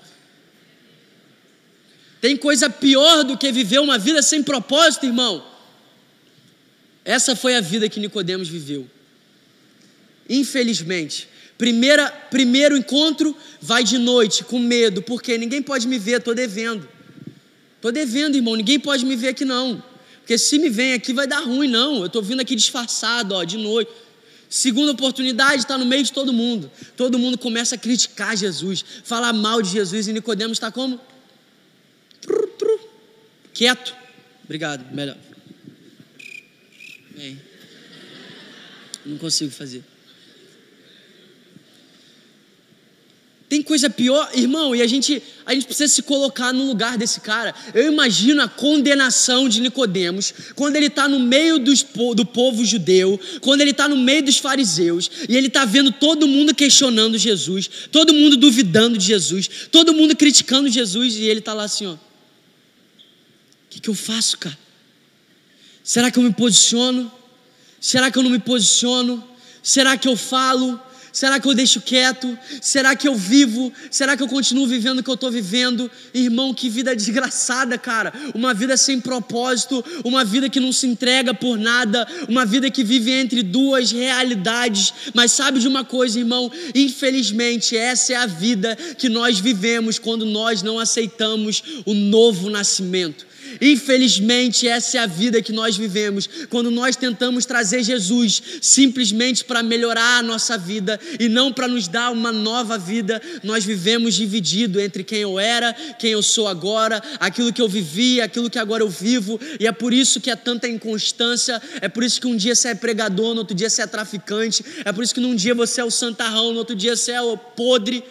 [2.20, 5.44] Tem coisa pior do que viver uma vida sem propósito, irmão.
[7.06, 8.84] Essa foi a vida que Nicodemos viveu.
[10.28, 16.34] Infelizmente, primeira, primeiro encontro vai de noite com medo, porque ninguém pode me ver, estou
[16.34, 16.86] devendo.
[17.76, 19.80] Estou devendo, irmão, ninguém pode me ver aqui não.
[20.18, 22.00] Porque se me vem aqui vai dar ruim, não.
[22.00, 23.92] Eu estou vindo aqui disfarçado, ó, de noite.
[24.50, 26.68] Segunda oportunidade, está no meio de todo mundo.
[26.96, 31.00] Todo mundo começa a criticar Jesus, falar mal de Jesus, e Nicodemos está como?
[33.54, 33.94] Quieto.
[34.44, 35.16] Obrigado, melhor.
[39.04, 39.82] Não consigo fazer.
[43.48, 47.20] Tem coisa pior, irmão, e a gente, a gente precisa se colocar no lugar desse
[47.20, 47.54] cara.
[47.72, 51.84] Eu imagino a condenação de Nicodemos quando ele está no meio dos,
[52.16, 56.26] do povo judeu, quando ele está no meio dos fariseus, e ele está vendo todo
[56.26, 61.54] mundo questionando Jesus, todo mundo duvidando de Jesus, todo mundo criticando Jesus, e ele está
[61.54, 61.94] lá assim, ó.
[61.94, 61.98] O
[63.70, 64.65] que, que eu faço, cara?
[65.86, 67.12] Será que eu me posiciono?
[67.80, 69.22] Será que eu não me posiciono?
[69.62, 70.80] Será que eu falo?
[71.12, 72.36] Será que eu deixo quieto?
[72.60, 73.72] Será que eu vivo?
[73.88, 75.88] Será que eu continuo vivendo o que eu estou vivendo?
[76.12, 78.12] Irmão, que vida desgraçada, cara.
[78.34, 82.82] Uma vida sem propósito, uma vida que não se entrega por nada, uma vida que
[82.82, 84.92] vive entre duas realidades.
[85.14, 86.50] Mas sabe de uma coisa, irmão?
[86.74, 93.24] Infelizmente, essa é a vida que nós vivemos quando nós não aceitamos o novo nascimento.
[93.60, 99.62] Infelizmente, essa é a vida que nós vivemos quando nós tentamos trazer Jesus simplesmente para
[99.62, 103.20] melhorar a nossa vida e não para nos dar uma nova vida.
[103.42, 108.20] Nós vivemos dividido entre quem eu era, quem eu sou agora, aquilo que eu vivi,
[108.20, 112.04] aquilo que agora eu vivo, e é por isso que é tanta inconstância, é por
[112.04, 115.02] isso que um dia você é pregador, no outro dia você é traficante, é por
[115.02, 118.02] isso que num dia você é o santarrão, no outro dia você é o podre.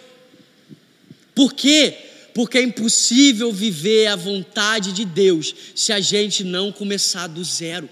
[1.34, 1.94] Por quê?
[2.36, 7.88] Porque é impossível viver a vontade de Deus se a gente não começar do zero.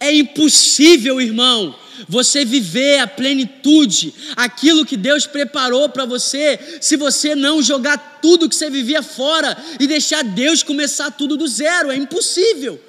[0.00, 1.78] É impossível, irmão,
[2.08, 8.48] você viver a plenitude, aquilo que Deus preparou para você, se você não jogar tudo
[8.48, 11.90] que você vivia fora e deixar Deus começar tudo do zero.
[11.90, 12.80] É impossível.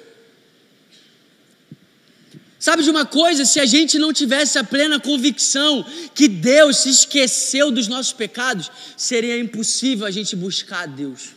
[2.58, 3.44] Sabe de uma coisa?
[3.44, 8.70] Se a gente não tivesse a plena convicção que Deus se esqueceu dos nossos pecados,
[8.96, 11.34] seria impossível a gente buscar a Deus.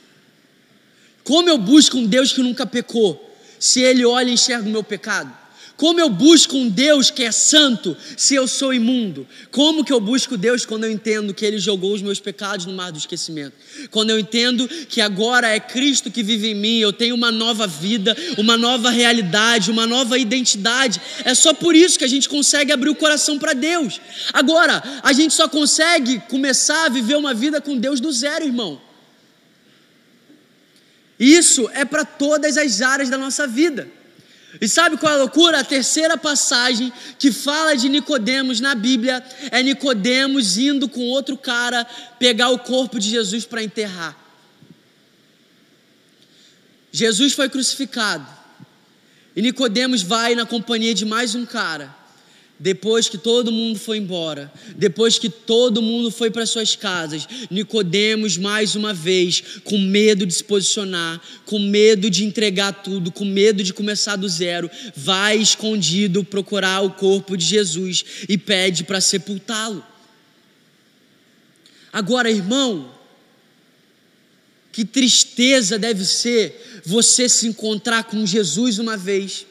[1.24, 4.84] Como eu busco um Deus que nunca pecou, se Ele olha e enxerga o meu
[4.84, 5.39] pecado?
[5.80, 9.26] Como eu busco um Deus que é santo se eu sou imundo?
[9.50, 12.74] Como que eu busco Deus quando eu entendo que Ele jogou os meus pecados no
[12.74, 13.54] mar do esquecimento?
[13.90, 17.66] Quando eu entendo que agora é Cristo que vive em mim, eu tenho uma nova
[17.66, 21.00] vida, uma nova realidade, uma nova identidade.
[21.24, 24.02] É só por isso que a gente consegue abrir o coração para Deus.
[24.34, 28.82] Agora, a gente só consegue começar a viver uma vida com Deus do zero, irmão.
[31.18, 33.99] Isso é para todas as áreas da nossa vida.
[34.60, 35.60] E sabe qual é a loucura?
[35.60, 41.86] A terceira passagem que fala de Nicodemos na Bíblia é Nicodemos indo com outro cara
[42.18, 44.18] pegar o corpo de Jesus para enterrar.
[46.92, 48.26] Jesus foi crucificado.
[49.36, 51.99] E Nicodemos vai na companhia de mais um cara
[52.60, 58.38] depois que todo mundo foi embora, depois que todo mundo foi para suas casas, Nicodemos
[58.38, 63.64] mais uma vez, com medo de se posicionar, com medo de entregar tudo, com medo
[63.64, 69.82] de começar do zero, vai escondido procurar o corpo de Jesus e pede para sepultá-lo.
[71.94, 72.94] Agora, irmão,
[74.72, 79.46] que tristeza deve ser você se encontrar com Jesus uma vez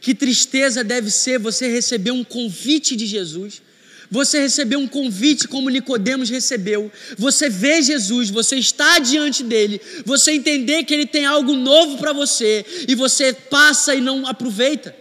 [0.00, 3.62] que tristeza deve ser você receber um convite de Jesus.
[4.10, 6.90] Você receber um convite como Nicodemos recebeu.
[7.16, 12.12] Você vê Jesus, você está diante dele, você entender que ele tem algo novo para
[12.12, 14.96] você e você passa e não aproveita.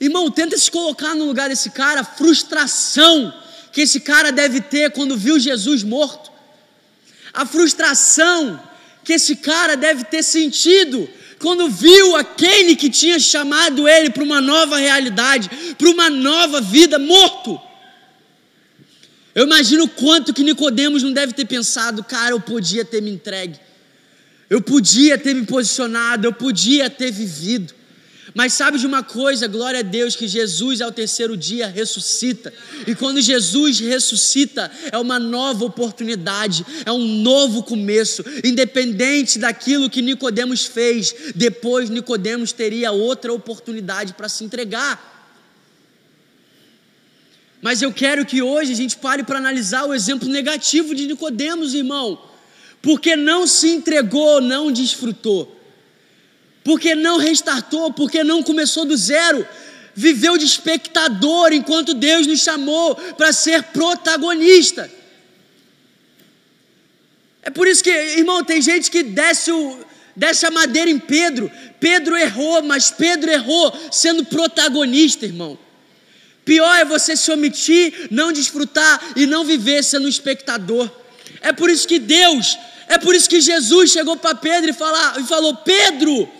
[0.00, 3.34] Irmão, tenta se colocar no lugar desse cara, a frustração
[3.72, 6.30] que esse cara deve ter quando viu Jesus morto.
[7.32, 8.62] A frustração
[9.02, 11.08] que esse cara deve ter sentido
[11.38, 16.98] quando viu aquele que tinha chamado ele para uma nova realidade, para uma nova vida,
[16.98, 17.60] morto.
[19.34, 23.58] Eu imagino quanto que Nicodemos não deve ter pensado, cara, eu podia ter me entregue.
[24.50, 27.74] Eu podia ter me posicionado, eu podia ter vivido.
[28.34, 32.52] Mas sabe de uma coisa, glória a Deus, que Jesus ao terceiro dia ressuscita.
[32.86, 38.22] E quando Jesus ressuscita, é uma nova oportunidade, é um novo começo.
[38.44, 45.16] Independente daquilo que Nicodemos fez, depois Nicodemos teria outra oportunidade para se entregar.
[47.62, 51.74] Mas eu quero que hoje a gente pare para analisar o exemplo negativo de Nicodemos,
[51.74, 52.22] irmão.
[52.80, 55.57] Porque não se entregou, não desfrutou
[56.68, 59.48] porque não restartou, porque não começou do zero,
[59.94, 64.90] viveu de espectador enquanto Deus nos chamou para ser protagonista.
[67.40, 69.78] É por isso que, irmão, tem gente que desce, o,
[70.14, 71.50] desce a madeira em Pedro.
[71.80, 75.58] Pedro errou, mas Pedro errou sendo protagonista, irmão.
[76.44, 80.90] Pior é você se omitir, não desfrutar e não viver sendo espectador.
[81.40, 82.58] É por isso que Deus,
[82.88, 86.30] é por isso que Jesus chegou para Pedro e, falar, e falou: Pedro,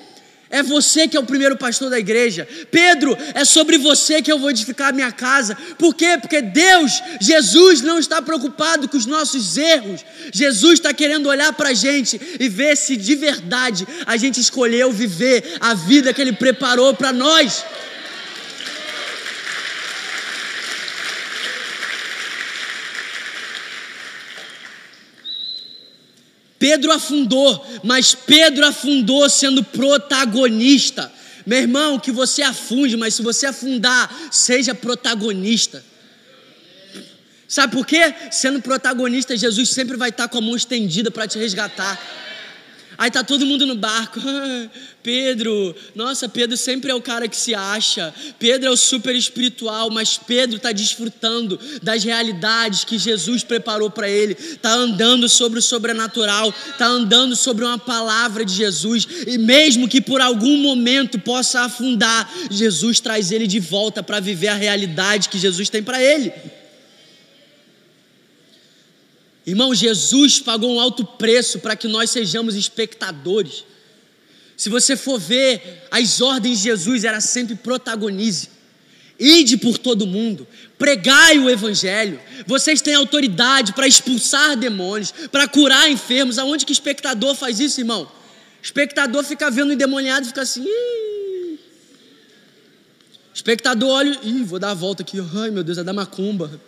[0.51, 2.49] é você que é o primeiro pastor da igreja.
[2.71, 5.57] Pedro, é sobre você que eu vou edificar a minha casa.
[5.79, 6.19] Por quê?
[6.21, 10.05] Porque Deus, Jesus, não está preocupado com os nossos erros.
[10.33, 14.91] Jesus está querendo olhar para a gente e ver se de verdade a gente escolheu
[14.91, 17.65] viver a vida que Ele preparou para nós.
[26.59, 31.13] Pedro afundou, mas Pedro afundou sendo protagonista.
[31.47, 35.83] Meu irmão, que você afunde, mas se você afundar, seja protagonista.
[37.49, 38.15] Sabe por quê?
[38.31, 41.99] Sendo protagonista, Jesus sempre vai estar com a mão estendida para te resgatar.
[42.99, 44.19] Aí tá todo mundo no barco.
[45.05, 48.13] Pedro, nossa, Pedro sempre é o cara que se acha.
[48.41, 54.11] Pedro é o super espiritual, mas Pedro está desfrutando das realidades que Jesus preparou para
[54.11, 54.35] ele.
[54.35, 59.07] Tá andando sobre o sobrenatural, tá andando sobre uma palavra de Jesus.
[59.29, 64.49] E mesmo que por algum momento possa afundar, Jesus traz ele de volta para viver
[64.49, 66.33] a realidade que Jesus tem para ele.
[69.49, 73.65] Irmão, Jesus pagou um alto preço para que nós sejamos espectadores.
[74.55, 78.51] Se você for ver, as ordens de Jesus era sempre protagonize.
[79.19, 80.47] Ide por todo mundo,
[80.79, 82.21] pregai o evangelho.
[82.47, 86.39] Vocês têm autoridade para expulsar demônios, para curar enfermos.
[86.39, 88.07] Aonde que espectador faz isso, irmão?
[88.63, 90.63] espectador fica vendo endemoniado e fica assim.
[90.63, 91.59] Ih.
[93.33, 95.17] espectador olha, ih, vou dar a volta aqui.
[95.37, 96.61] Ai, meu Deus, é da macumba.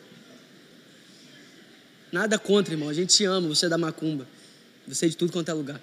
[2.13, 2.89] Nada contra, irmão.
[2.89, 4.27] A gente te ama, você é da macumba.
[4.87, 5.81] Você é de tudo quanto é lugar.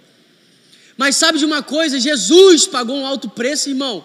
[0.98, 2.00] Mas sabe de uma coisa?
[2.00, 4.04] Jesus pagou um alto preço, irmão.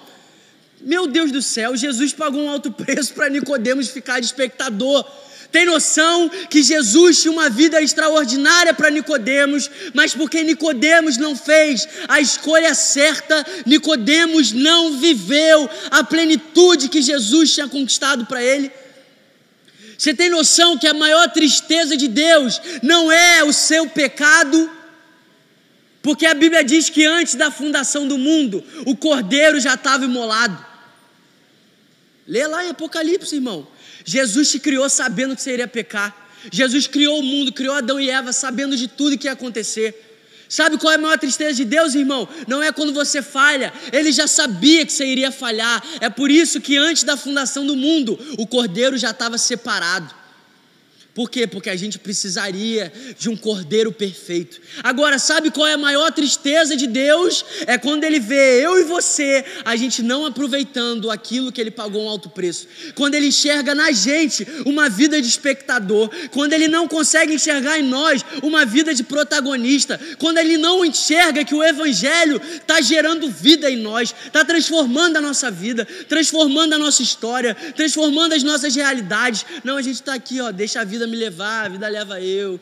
[0.81, 5.05] Meu Deus do céu, Jesus pagou um alto preço para Nicodemos ficar de espectador.
[5.51, 11.87] Tem noção que Jesus tinha uma vida extraordinária para Nicodemos, mas porque Nicodemos não fez
[12.09, 18.73] a escolha certa, Nicodemos não viveu a plenitude que Jesus tinha conquistado para ele.
[19.97, 24.71] Você tem noção que a maior tristeza de Deus não é o seu pecado?
[26.03, 30.67] Porque a Bíblia diz que antes da fundação do mundo, o cordeiro já estava imolado.
[32.27, 33.67] Lê lá em Apocalipse, irmão.
[34.05, 36.17] Jesus te criou sabendo que você iria pecar.
[36.51, 40.12] Jesus criou o mundo, criou Adão e Eva sabendo de tudo que ia acontecer.
[40.53, 42.29] Sabe qual é a maior tristeza de Deus, irmão?
[42.47, 45.83] Não é quando você falha, ele já sabia que você iria falhar.
[45.99, 50.15] É por isso que antes da fundação do mundo, o cordeiro já estava separado.
[51.15, 51.47] Por quê?
[51.47, 54.59] Porque a gente precisaria de um cordeiro perfeito.
[54.83, 57.45] Agora, sabe qual é a maior tristeza de Deus?
[57.67, 62.05] É quando Ele vê eu e você, a gente não aproveitando aquilo que Ele pagou
[62.05, 62.67] um alto preço.
[62.95, 66.11] Quando Ele enxerga na gente uma vida de espectador.
[66.31, 70.01] Quando Ele não consegue enxergar em nós uma vida de protagonista.
[70.19, 75.21] Quando Ele não enxerga que o Evangelho está gerando vida em nós, está transformando a
[75.21, 79.45] nossa vida, transformando a nossa história, transformando as nossas realidades.
[79.63, 82.21] Não, a gente está aqui, ó, deixa a vida vida me levar, a vida leva
[82.21, 82.61] eu.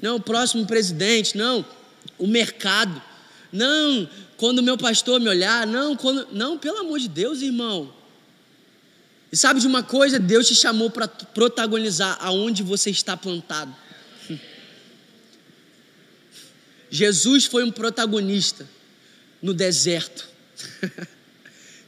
[0.00, 1.64] Não, o próximo presidente, não,
[2.18, 3.00] o mercado.
[3.52, 7.92] Não, quando meu pastor me olhar, não, quando, não, pelo amor de Deus, irmão.
[9.30, 10.18] E sabe de uma coisa?
[10.18, 13.74] Deus te chamou para protagonizar aonde você está plantado.
[16.90, 18.68] Jesus foi um protagonista
[19.40, 20.28] no deserto.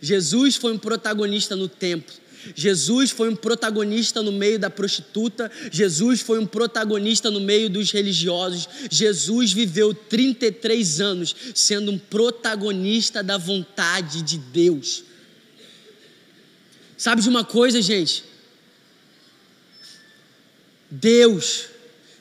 [0.01, 2.15] Jesus foi um protagonista no templo.
[2.55, 7.91] Jesus foi um protagonista no meio da prostituta, Jesus foi um protagonista no meio dos
[7.91, 15.05] religiosos, Jesus viveu 33 anos sendo um protagonista da vontade de Deus.
[16.97, 18.24] Sabe de uma coisa, gente?
[20.91, 21.66] Deus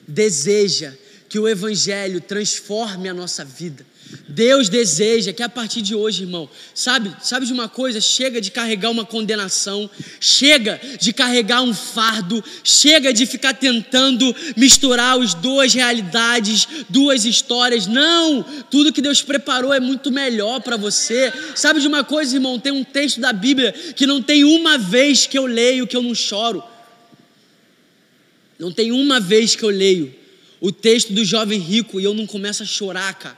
[0.06, 0.94] deseja
[1.28, 3.84] que o Evangelho transforme a nossa vida.
[4.26, 8.00] Deus deseja que a partir de hoje, irmão, sabe, sabe de uma coisa?
[8.00, 15.18] Chega de carregar uma condenação, chega de carregar um fardo, chega de ficar tentando misturar
[15.20, 17.86] as duas realidades, duas histórias.
[17.86, 21.32] Não, tudo que Deus preparou é muito melhor para você.
[21.54, 22.58] Sabe de uma coisa, irmão?
[22.58, 26.02] Tem um texto da Bíblia que não tem uma vez que eu leio que eu
[26.02, 26.62] não choro.
[28.58, 30.14] Não tem uma vez que eu leio
[30.60, 33.36] o texto do jovem rico e eu não começo a chorar, cara.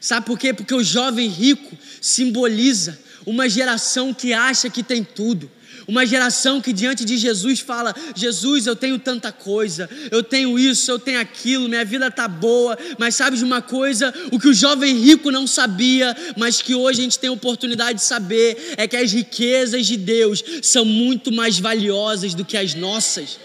[0.00, 0.52] Sabe por quê?
[0.52, 5.50] Porque o jovem rico simboliza uma geração que acha que tem tudo.
[5.86, 10.90] Uma geração que diante de Jesus fala: Jesus, eu tenho tanta coisa, eu tenho isso,
[10.90, 12.78] eu tenho aquilo, minha vida está boa.
[12.98, 14.12] Mas sabe de uma coisa?
[14.30, 17.98] O que o jovem rico não sabia, mas que hoje a gente tem a oportunidade
[17.98, 22.74] de saber, é que as riquezas de Deus são muito mais valiosas do que as
[22.74, 23.38] nossas.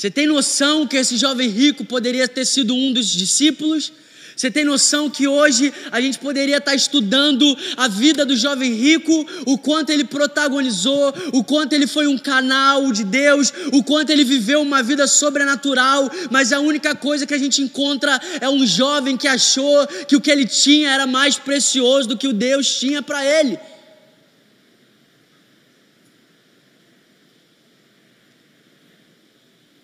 [0.00, 3.92] Você tem noção que esse jovem rico poderia ter sido um dos discípulos?
[4.34, 7.44] Você tem noção que hoje a gente poderia estar estudando
[7.76, 12.90] a vida do jovem rico, o quanto ele protagonizou, o quanto ele foi um canal
[12.90, 17.38] de Deus, o quanto ele viveu uma vida sobrenatural, mas a única coisa que a
[17.38, 22.08] gente encontra é um jovem que achou que o que ele tinha era mais precioso
[22.08, 23.58] do que o Deus tinha para ele.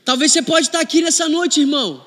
[0.06, 2.06] Talvez você pode estar aqui nessa noite, irmão.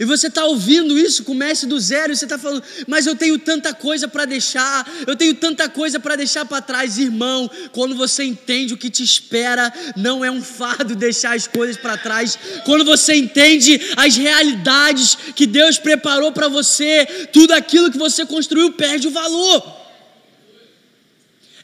[0.00, 3.38] E você está ouvindo isso, comece do zero, e você está falando, mas eu tenho
[3.38, 7.48] tanta coisa para deixar, eu tenho tanta coisa para deixar para trás, irmão.
[7.70, 11.98] Quando você entende o que te espera, não é um fardo deixar as coisas para
[11.98, 12.36] trás.
[12.64, 18.72] Quando você entende as realidades que Deus preparou para você, tudo aquilo que você construiu
[18.72, 19.84] perde o valor.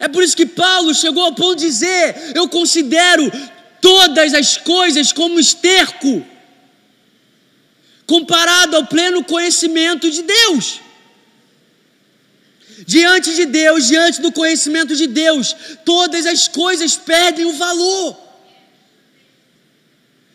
[0.01, 3.31] É por isso que Paulo chegou ao ponto de dizer: Eu considero
[3.81, 6.25] todas as coisas como esterco,
[8.07, 10.81] comparado ao pleno conhecimento de Deus.
[12.87, 15.55] Diante de Deus, diante do conhecimento de Deus,
[15.85, 18.31] todas as coisas perdem o valor.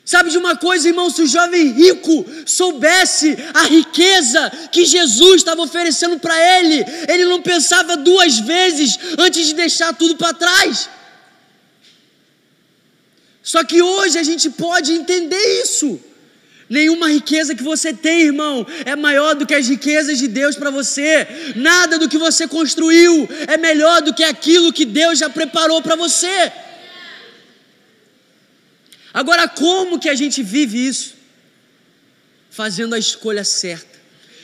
[0.06, 1.10] Sabe de uma coisa, irmão?
[1.10, 7.42] Se o jovem rico soubesse a riqueza que Jesus estava oferecendo para ele, ele não
[7.42, 10.88] pensava duas vezes antes de deixar tudo para trás.
[13.46, 16.02] Só que hoje a gente pode entender isso.
[16.68, 20.72] Nenhuma riqueza que você tem, irmão, é maior do que as riquezas de Deus para
[20.72, 21.28] você.
[21.56, 25.96] Nada do que você construiu é melhor do que aquilo que Deus já preparou para
[25.96, 26.52] você.
[29.14, 31.14] Agora, como que a gente vive isso?
[32.50, 33.95] Fazendo a escolha certa.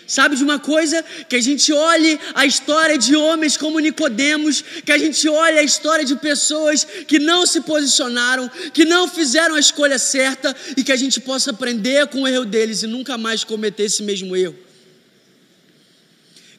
[0.07, 1.03] Sabe de uma coisa?
[1.29, 5.63] Que a gente olhe a história de homens como Nicodemos, que a gente olhe a
[5.63, 10.91] história de pessoas que não se posicionaram, que não fizeram a escolha certa e que
[10.91, 14.55] a gente possa aprender com o erro deles e nunca mais cometer esse mesmo erro.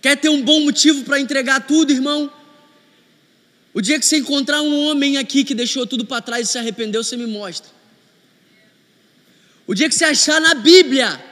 [0.00, 2.32] Quer ter um bom motivo para entregar tudo, irmão?
[3.74, 6.58] O dia que você encontrar um homem aqui que deixou tudo para trás e se
[6.58, 7.70] arrependeu, você me mostra.
[9.66, 11.31] O dia que você achar na Bíblia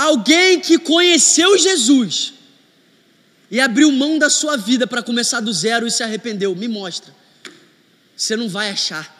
[0.00, 2.32] alguém que conheceu Jesus
[3.50, 7.14] e abriu mão da sua vida para começar do zero e se arrependeu, me mostra.
[8.16, 9.18] Você não vai achar.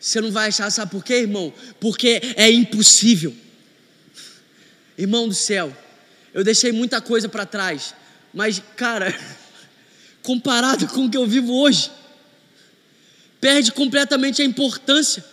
[0.00, 1.52] Você não vai achar, sabe por quê, irmão?
[1.78, 3.34] Porque é impossível.
[4.96, 5.76] Irmão do céu,
[6.32, 7.94] eu deixei muita coisa para trás,
[8.32, 9.14] mas, cara,
[10.22, 11.90] comparado com o que eu vivo hoje,
[13.40, 15.24] perde completamente a importância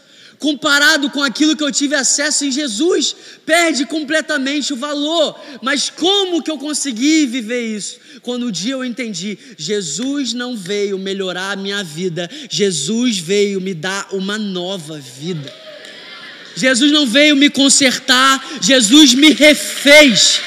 [0.42, 3.16] comparado com aquilo que eu tive acesso em Jesus,
[3.46, 5.40] perde completamente o valor.
[5.62, 8.00] Mas como que eu consegui viver isso?
[8.24, 13.76] Quando um dia eu entendi, Jesus não veio melhorar a minha vida, Jesus veio me
[13.76, 15.54] dar uma nova vida.
[16.56, 20.42] Jesus não veio me consertar, Jesus me refez.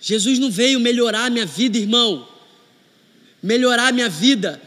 [0.00, 2.35] Jesus não veio melhorar a minha vida, irmão
[3.42, 4.60] melhorar minha vida.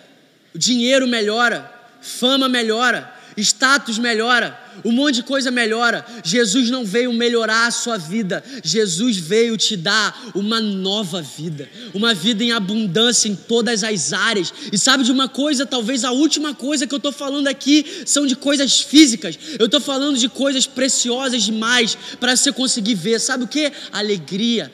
[0.54, 6.06] O dinheiro melhora, fama melhora, status melhora, um monte de coisa melhora.
[6.24, 12.14] Jesus não veio melhorar a sua vida, Jesus veio te dar uma nova vida, uma
[12.14, 14.54] vida em abundância em todas as áreas.
[14.72, 15.66] E sabe de uma coisa?
[15.66, 19.82] Talvez a última coisa que eu estou falando aqui são de coisas físicas, eu estou
[19.82, 23.20] falando de coisas preciosas demais para você conseguir ver.
[23.20, 23.72] Sabe o que?
[23.92, 24.72] Alegria,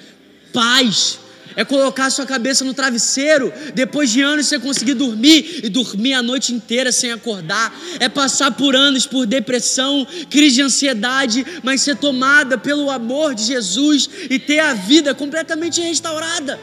[0.54, 1.20] paz
[1.56, 6.22] é colocar sua cabeça no travesseiro, depois de anos você conseguir dormir e dormir a
[6.22, 11.96] noite inteira sem acordar, é passar por anos por depressão, crise de ansiedade, mas ser
[11.96, 16.60] tomada pelo amor de Jesus e ter a vida completamente restaurada.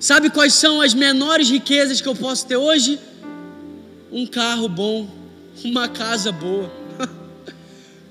[0.00, 2.98] Sabe quais são as menores riquezas que eu posso ter hoje?
[4.12, 5.08] Um carro bom,
[5.64, 6.83] uma casa boa.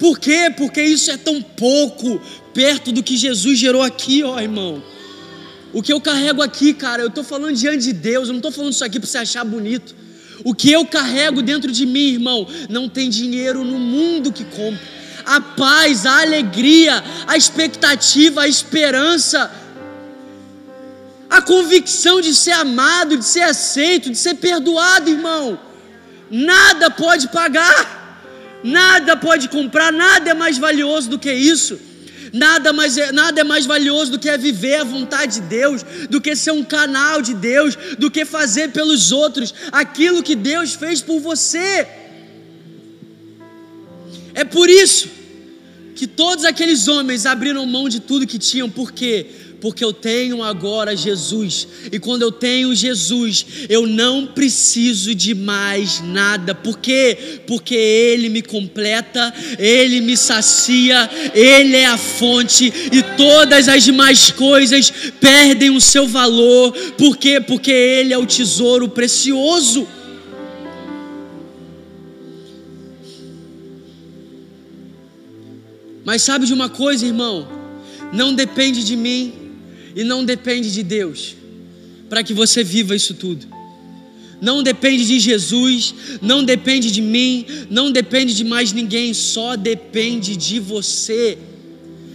[0.04, 0.51] Por quê?
[0.58, 2.22] Porque isso é tão pouco
[2.54, 4.84] perto do que Jesus gerou aqui, ó irmão.
[5.72, 8.51] O que eu carrego aqui, cara, eu estou falando diante de Deus, eu não estou
[8.51, 9.95] falando isso aqui para você achar bonito.
[10.43, 14.86] O que eu carrego dentro de mim, irmão, não tem dinheiro no mundo que compre.
[15.26, 19.49] A paz, a alegria, a expectativa, a esperança,
[21.30, 25.58] a convicção de ser amado, de ser aceito, de ser perdoado, irmão.
[26.30, 28.03] Nada pode pagar,
[28.64, 31.80] nada pode comprar, nada é mais valioso do que isso.
[32.32, 35.84] Nada, mais é, nada é mais valioso do que é viver a vontade de Deus,
[36.09, 40.74] do que ser um canal de Deus, do que fazer pelos outros aquilo que Deus
[40.74, 41.88] fez por você.
[44.34, 45.07] É por isso
[45.95, 49.28] que todos aqueles homens abriram mão de tudo que tinham, por quê?
[49.64, 51.66] Porque eu tenho agora Jesus.
[51.89, 56.53] E quando eu tenho Jesus, eu não preciso de mais nada.
[56.53, 57.39] Por quê?
[57.47, 64.32] Porque Ele me completa, Ele me sacia, Ele é a fonte e todas as demais
[64.32, 64.91] coisas
[65.22, 66.74] perdem o seu valor.
[66.97, 67.39] Por quê?
[67.39, 69.88] Porque Ele é o tesouro precioso.
[76.03, 77.47] Mas sabe de uma coisa, irmão?
[78.11, 79.43] Não depende de mim,
[79.96, 81.36] e não depende de Deus
[82.10, 83.48] para que você viva isso tudo.
[84.41, 90.36] Não depende de Jesus, não depende de mim, não depende de mais ninguém, só depende
[90.36, 91.38] de você.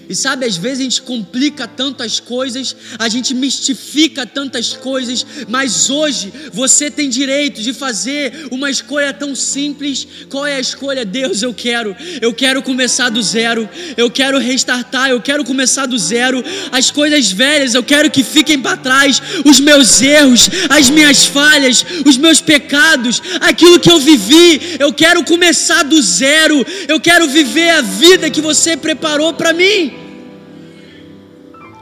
[0.09, 5.90] E sabe, às vezes a gente complica tantas coisas, a gente mistifica tantas coisas, mas
[5.90, 10.09] hoje você tem direito de fazer uma escolha tão simples.
[10.30, 11.04] Qual é a escolha?
[11.04, 15.98] Deus, eu quero, eu quero começar do zero, eu quero restartar, eu quero começar do
[15.98, 16.42] zero.
[16.72, 21.84] As coisas velhas eu quero que fiquem para trás, os meus erros, as minhas falhas,
[22.06, 27.70] os meus pecados, aquilo que eu vivi, eu quero começar do zero, eu quero viver
[27.70, 29.97] a vida que você preparou para mim.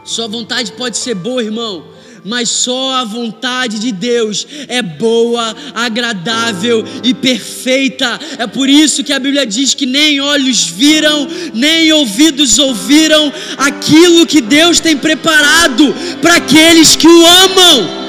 [0.07, 1.85] Sua vontade pode ser boa, irmão,
[2.25, 8.19] mas só a vontade de Deus é boa, agradável e perfeita.
[8.39, 14.27] É por isso que a Bíblia diz que nem olhos viram, nem ouvidos ouviram aquilo
[14.27, 15.93] que Deus tem preparado
[16.23, 18.06] para aqueles que o amam.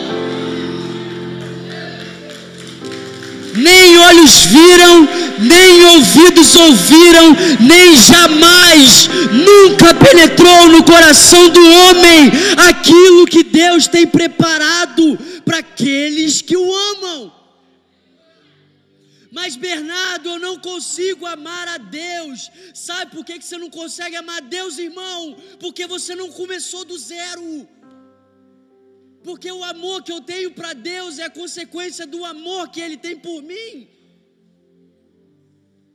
[3.57, 5.07] Nem olhos viram,
[5.39, 12.31] nem ouvidos ouviram, nem jamais, nunca penetrou no coração do homem
[12.69, 17.37] aquilo que Deus tem preparado para aqueles que o amam.
[19.31, 22.49] Mas Bernardo, eu não consigo amar a Deus.
[22.73, 25.37] Sabe por que você não consegue amar a Deus, irmão?
[25.59, 27.67] Porque você não começou do zero.
[29.27, 32.97] Porque o amor que eu tenho para Deus é a consequência do amor que Ele
[33.05, 33.71] tem por mim.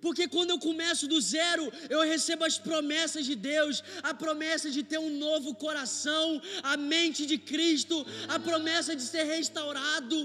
[0.04, 1.64] Porque quando eu começo do zero,
[1.94, 3.76] eu recebo as promessas de Deus,
[4.10, 6.26] a promessa de ter um novo coração,
[6.72, 7.96] a mente de Cristo,
[8.34, 10.18] a promessa de ser restaurado.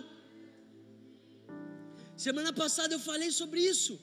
[2.28, 3.94] Semana passada eu falei sobre isso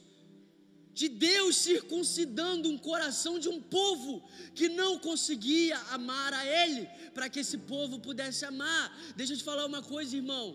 [1.00, 4.12] de Deus circuncidando um coração de um povo
[4.54, 6.82] que não conseguia amar a Ele,
[7.12, 8.84] para que esse povo pudesse amar.
[9.16, 10.46] Deixa eu te falar uma coisa, irmão.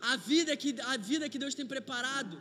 [0.00, 2.40] A vida que, a vida que Deus tem preparado,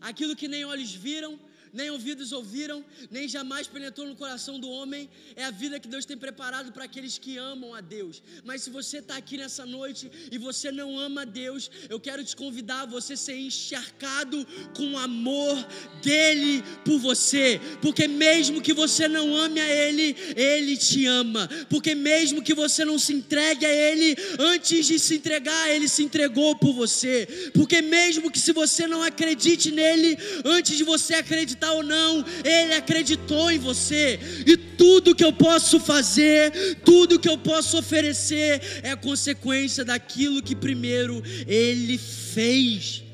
[0.00, 1.38] aquilo que nem olhos viram,
[1.72, 6.04] nem ouvidos ouviram, nem jamais penetrou no coração do homem, é a vida que Deus
[6.04, 8.22] tem preparado para aqueles que amam a Deus.
[8.44, 12.22] Mas se você está aqui nessa noite e você não ama a Deus, eu quero
[12.24, 14.46] te convidar a você ser encharcado
[14.76, 15.56] com o amor
[16.02, 21.94] dele por você, porque mesmo que você não ame a Ele, Ele te ama, porque
[21.94, 26.56] mesmo que você não se entregue a Ele, antes de se entregar, Ele se entregou
[26.56, 31.72] por você, porque mesmo que se você não acredite nele, antes de você acreditar, acreditar
[31.72, 34.18] ou não, Ele acreditou em você.
[34.46, 40.56] E tudo que eu posso fazer, tudo que eu posso oferecer, é consequência daquilo que
[40.56, 43.04] primeiro Ele fez.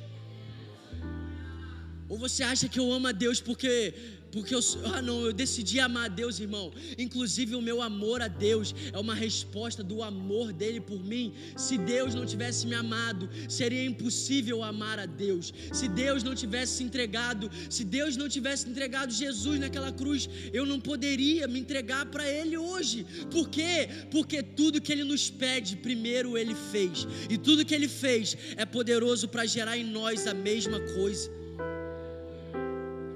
[2.09, 3.93] Ou você acha que eu amo a Deus porque
[4.31, 6.73] porque eu, ah não, eu decidi amar a Deus, irmão.
[6.99, 11.33] Inclusive o meu amor a Deus é uma resposta do amor dele por mim.
[11.57, 15.53] Se Deus não tivesse me amado, seria impossível amar a Deus.
[15.73, 20.67] Se Deus não tivesse se entregado, se Deus não tivesse entregado Jesus naquela cruz, eu
[20.67, 23.07] não poderia me entregar para ele hoje.
[23.31, 23.89] Por quê?
[24.11, 27.07] Porque tudo que ele nos pede, primeiro ele fez.
[27.31, 31.38] E tudo que ele fez é poderoso para gerar em nós a mesma coisa.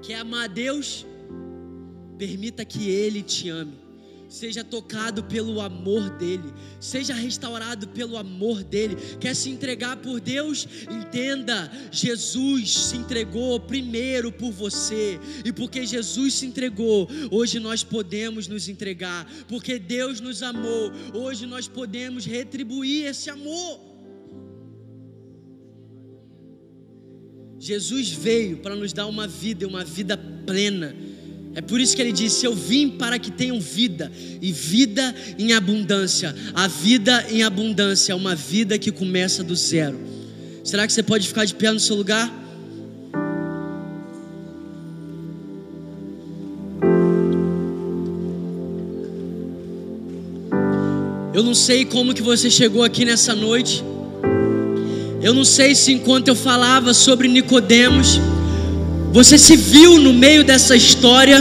[0.03, 1.05] Quer amar a Deus?
[2.17, 3.83] Permita que Ele te ame.
[4.33, 8.97] seja tocado pelo amor dele, seja restaurado pelo amor dele.
[9.19, 10.67] Quer se entregar por Deus?
[10.89, 18.47] Entenda, Jesus se entregou primeiro por você, e porque Jesus se entregou, hoje nós podemos
[18.47, 23.92] nos entregar, porque Deus nos amou, hoje nós podemos retribuir esse amor.
[27.65, 30.93] Jesus veio para nos dar uma vida, uma vida plena
[31.55, 34.11] é por isso que ele disse: Eu vim para que tenham vida,
[34.41, 36.35] e vida em abundância.
[36.53, 39.99] A vida em abundância é uma vida que começa do zero.
[40.63, 42.41] Será que você pode ficar de pé no seu lugar?
[51.33, 53.83] Eu não sei como que você chegou aqui nessa noite.
[55.23, 58.19] Eu não sei se enquanto eu falava sobre Nicodemos,
[59.13, 61.39] você se viu no meio dessa história,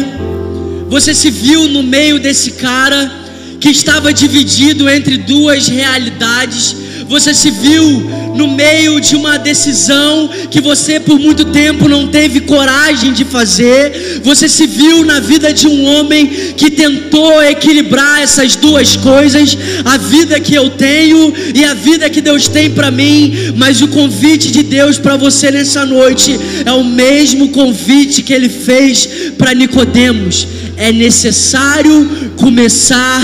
[0.88, 3.10] você se viu no meio desse cara
[3.58, 6.76] que estava dividido entre duas realidades,
[7.12, 12.40] você se viu no meio de uma decisão que você por muito tempo não teve
[12.40, 14.22] coragem de fazer.
[14.24, 19.98] Você se viu na vida de um homem que tentou equilibrar essas duas coisas, a
[19.98, 23.52] vida que eu tenho e a vida que Deus tem para mim.
[23.58, 28.48] Mas o convite de Deus para você nessa noite é o mesmo convite que ele
[28.48, 29.06] fez
[29.36, 30.48] para Nicodemos.
[30.78, 33.20] É necessário começar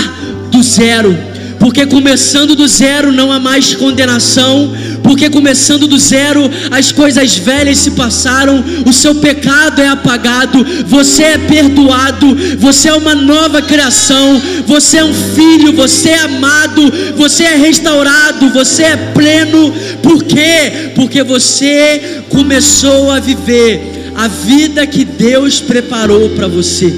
[0.51, 1.28] do zero
[1.59, 7.77] porque começando do zero não há mais condenação, porque começando do zero as coisas velhas
[7.79, 14.41] se passaram, o seu pecado é apagado, você é perdoado, você é uma nova criação,
[14.65, 20.91] você é um filho, você é amado, você é restaurado, você é pleno, por quê?
[20.95, 26.93] Porque você começou a viver a vida que Deus preparou para você.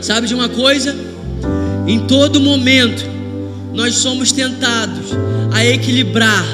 [0.00, 0.94] Sabe de uma coisa?
[1.86, 3.11] Em todo momento,
[3.74, 5.06] nós somos tentados
[5.52, 6.44] a equilibrar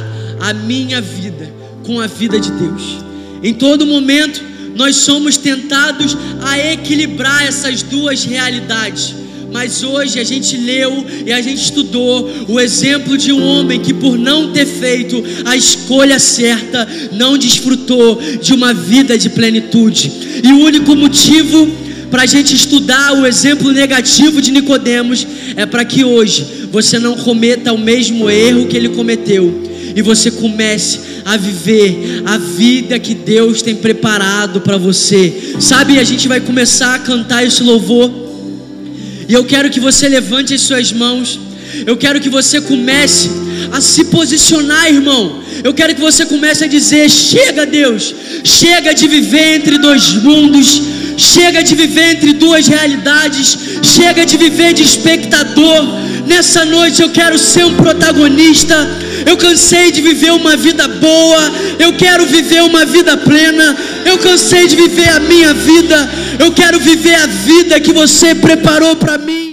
[0.40, 1.52] a minha vida
[1.84, 2.82] com a vida de Deus.
[3.42, 4.42] Em todo momento,
[4.74, 9.14] nós somos tentados a equilibrar essas duas realidades.
[9.50, 13.94] Mas hoje a gente leu e a gente estudou o exemplo de um homem que,
[13.94, 20.12] por não ter feito a escolha certa, não desfrutou de uma vida de plenitude.
[20.44, 21.66] E o único motivo
[22.10, 27.16] para a gente estudar o exemplo negativo de Nicodemos é para que hoje você não
[27.16, 29.62] cometa o mesmo erro que ele cometeu
[29.94, 35.54] e você comece a viver a vida que Deus tem preparado para você.
[35.60, 38.10] Sabe, a gente vai começar a cantar esse louvor.
[39.28, 41.38] E eu quero que você levante as suas mãos.
[41.86, 43.28] Eu quero que você comece
[43.72, 45.42] a se posicionar, irmão.
[45.62, 50.80] Eu quero que você comece a dizer: chega, Deus, chega de viver entre dois mundos
[51.18, 53.58] Chega de viver entre duas realidades.
[53.82, 55.82] Chega de viver de espectador.
[56.26, 58.76] Nessa noite eu quero ser um protagonista.
[59.26, 61.52] Eu cansei de viver uma vida boa.
[61.78, 63.76] Eu quero viver uma vida plena.
[64.04, 66.08] Eu cansei de viver a minha vida.
[66.38, 69.47] Eu quero viver a vida que você preparou para mim.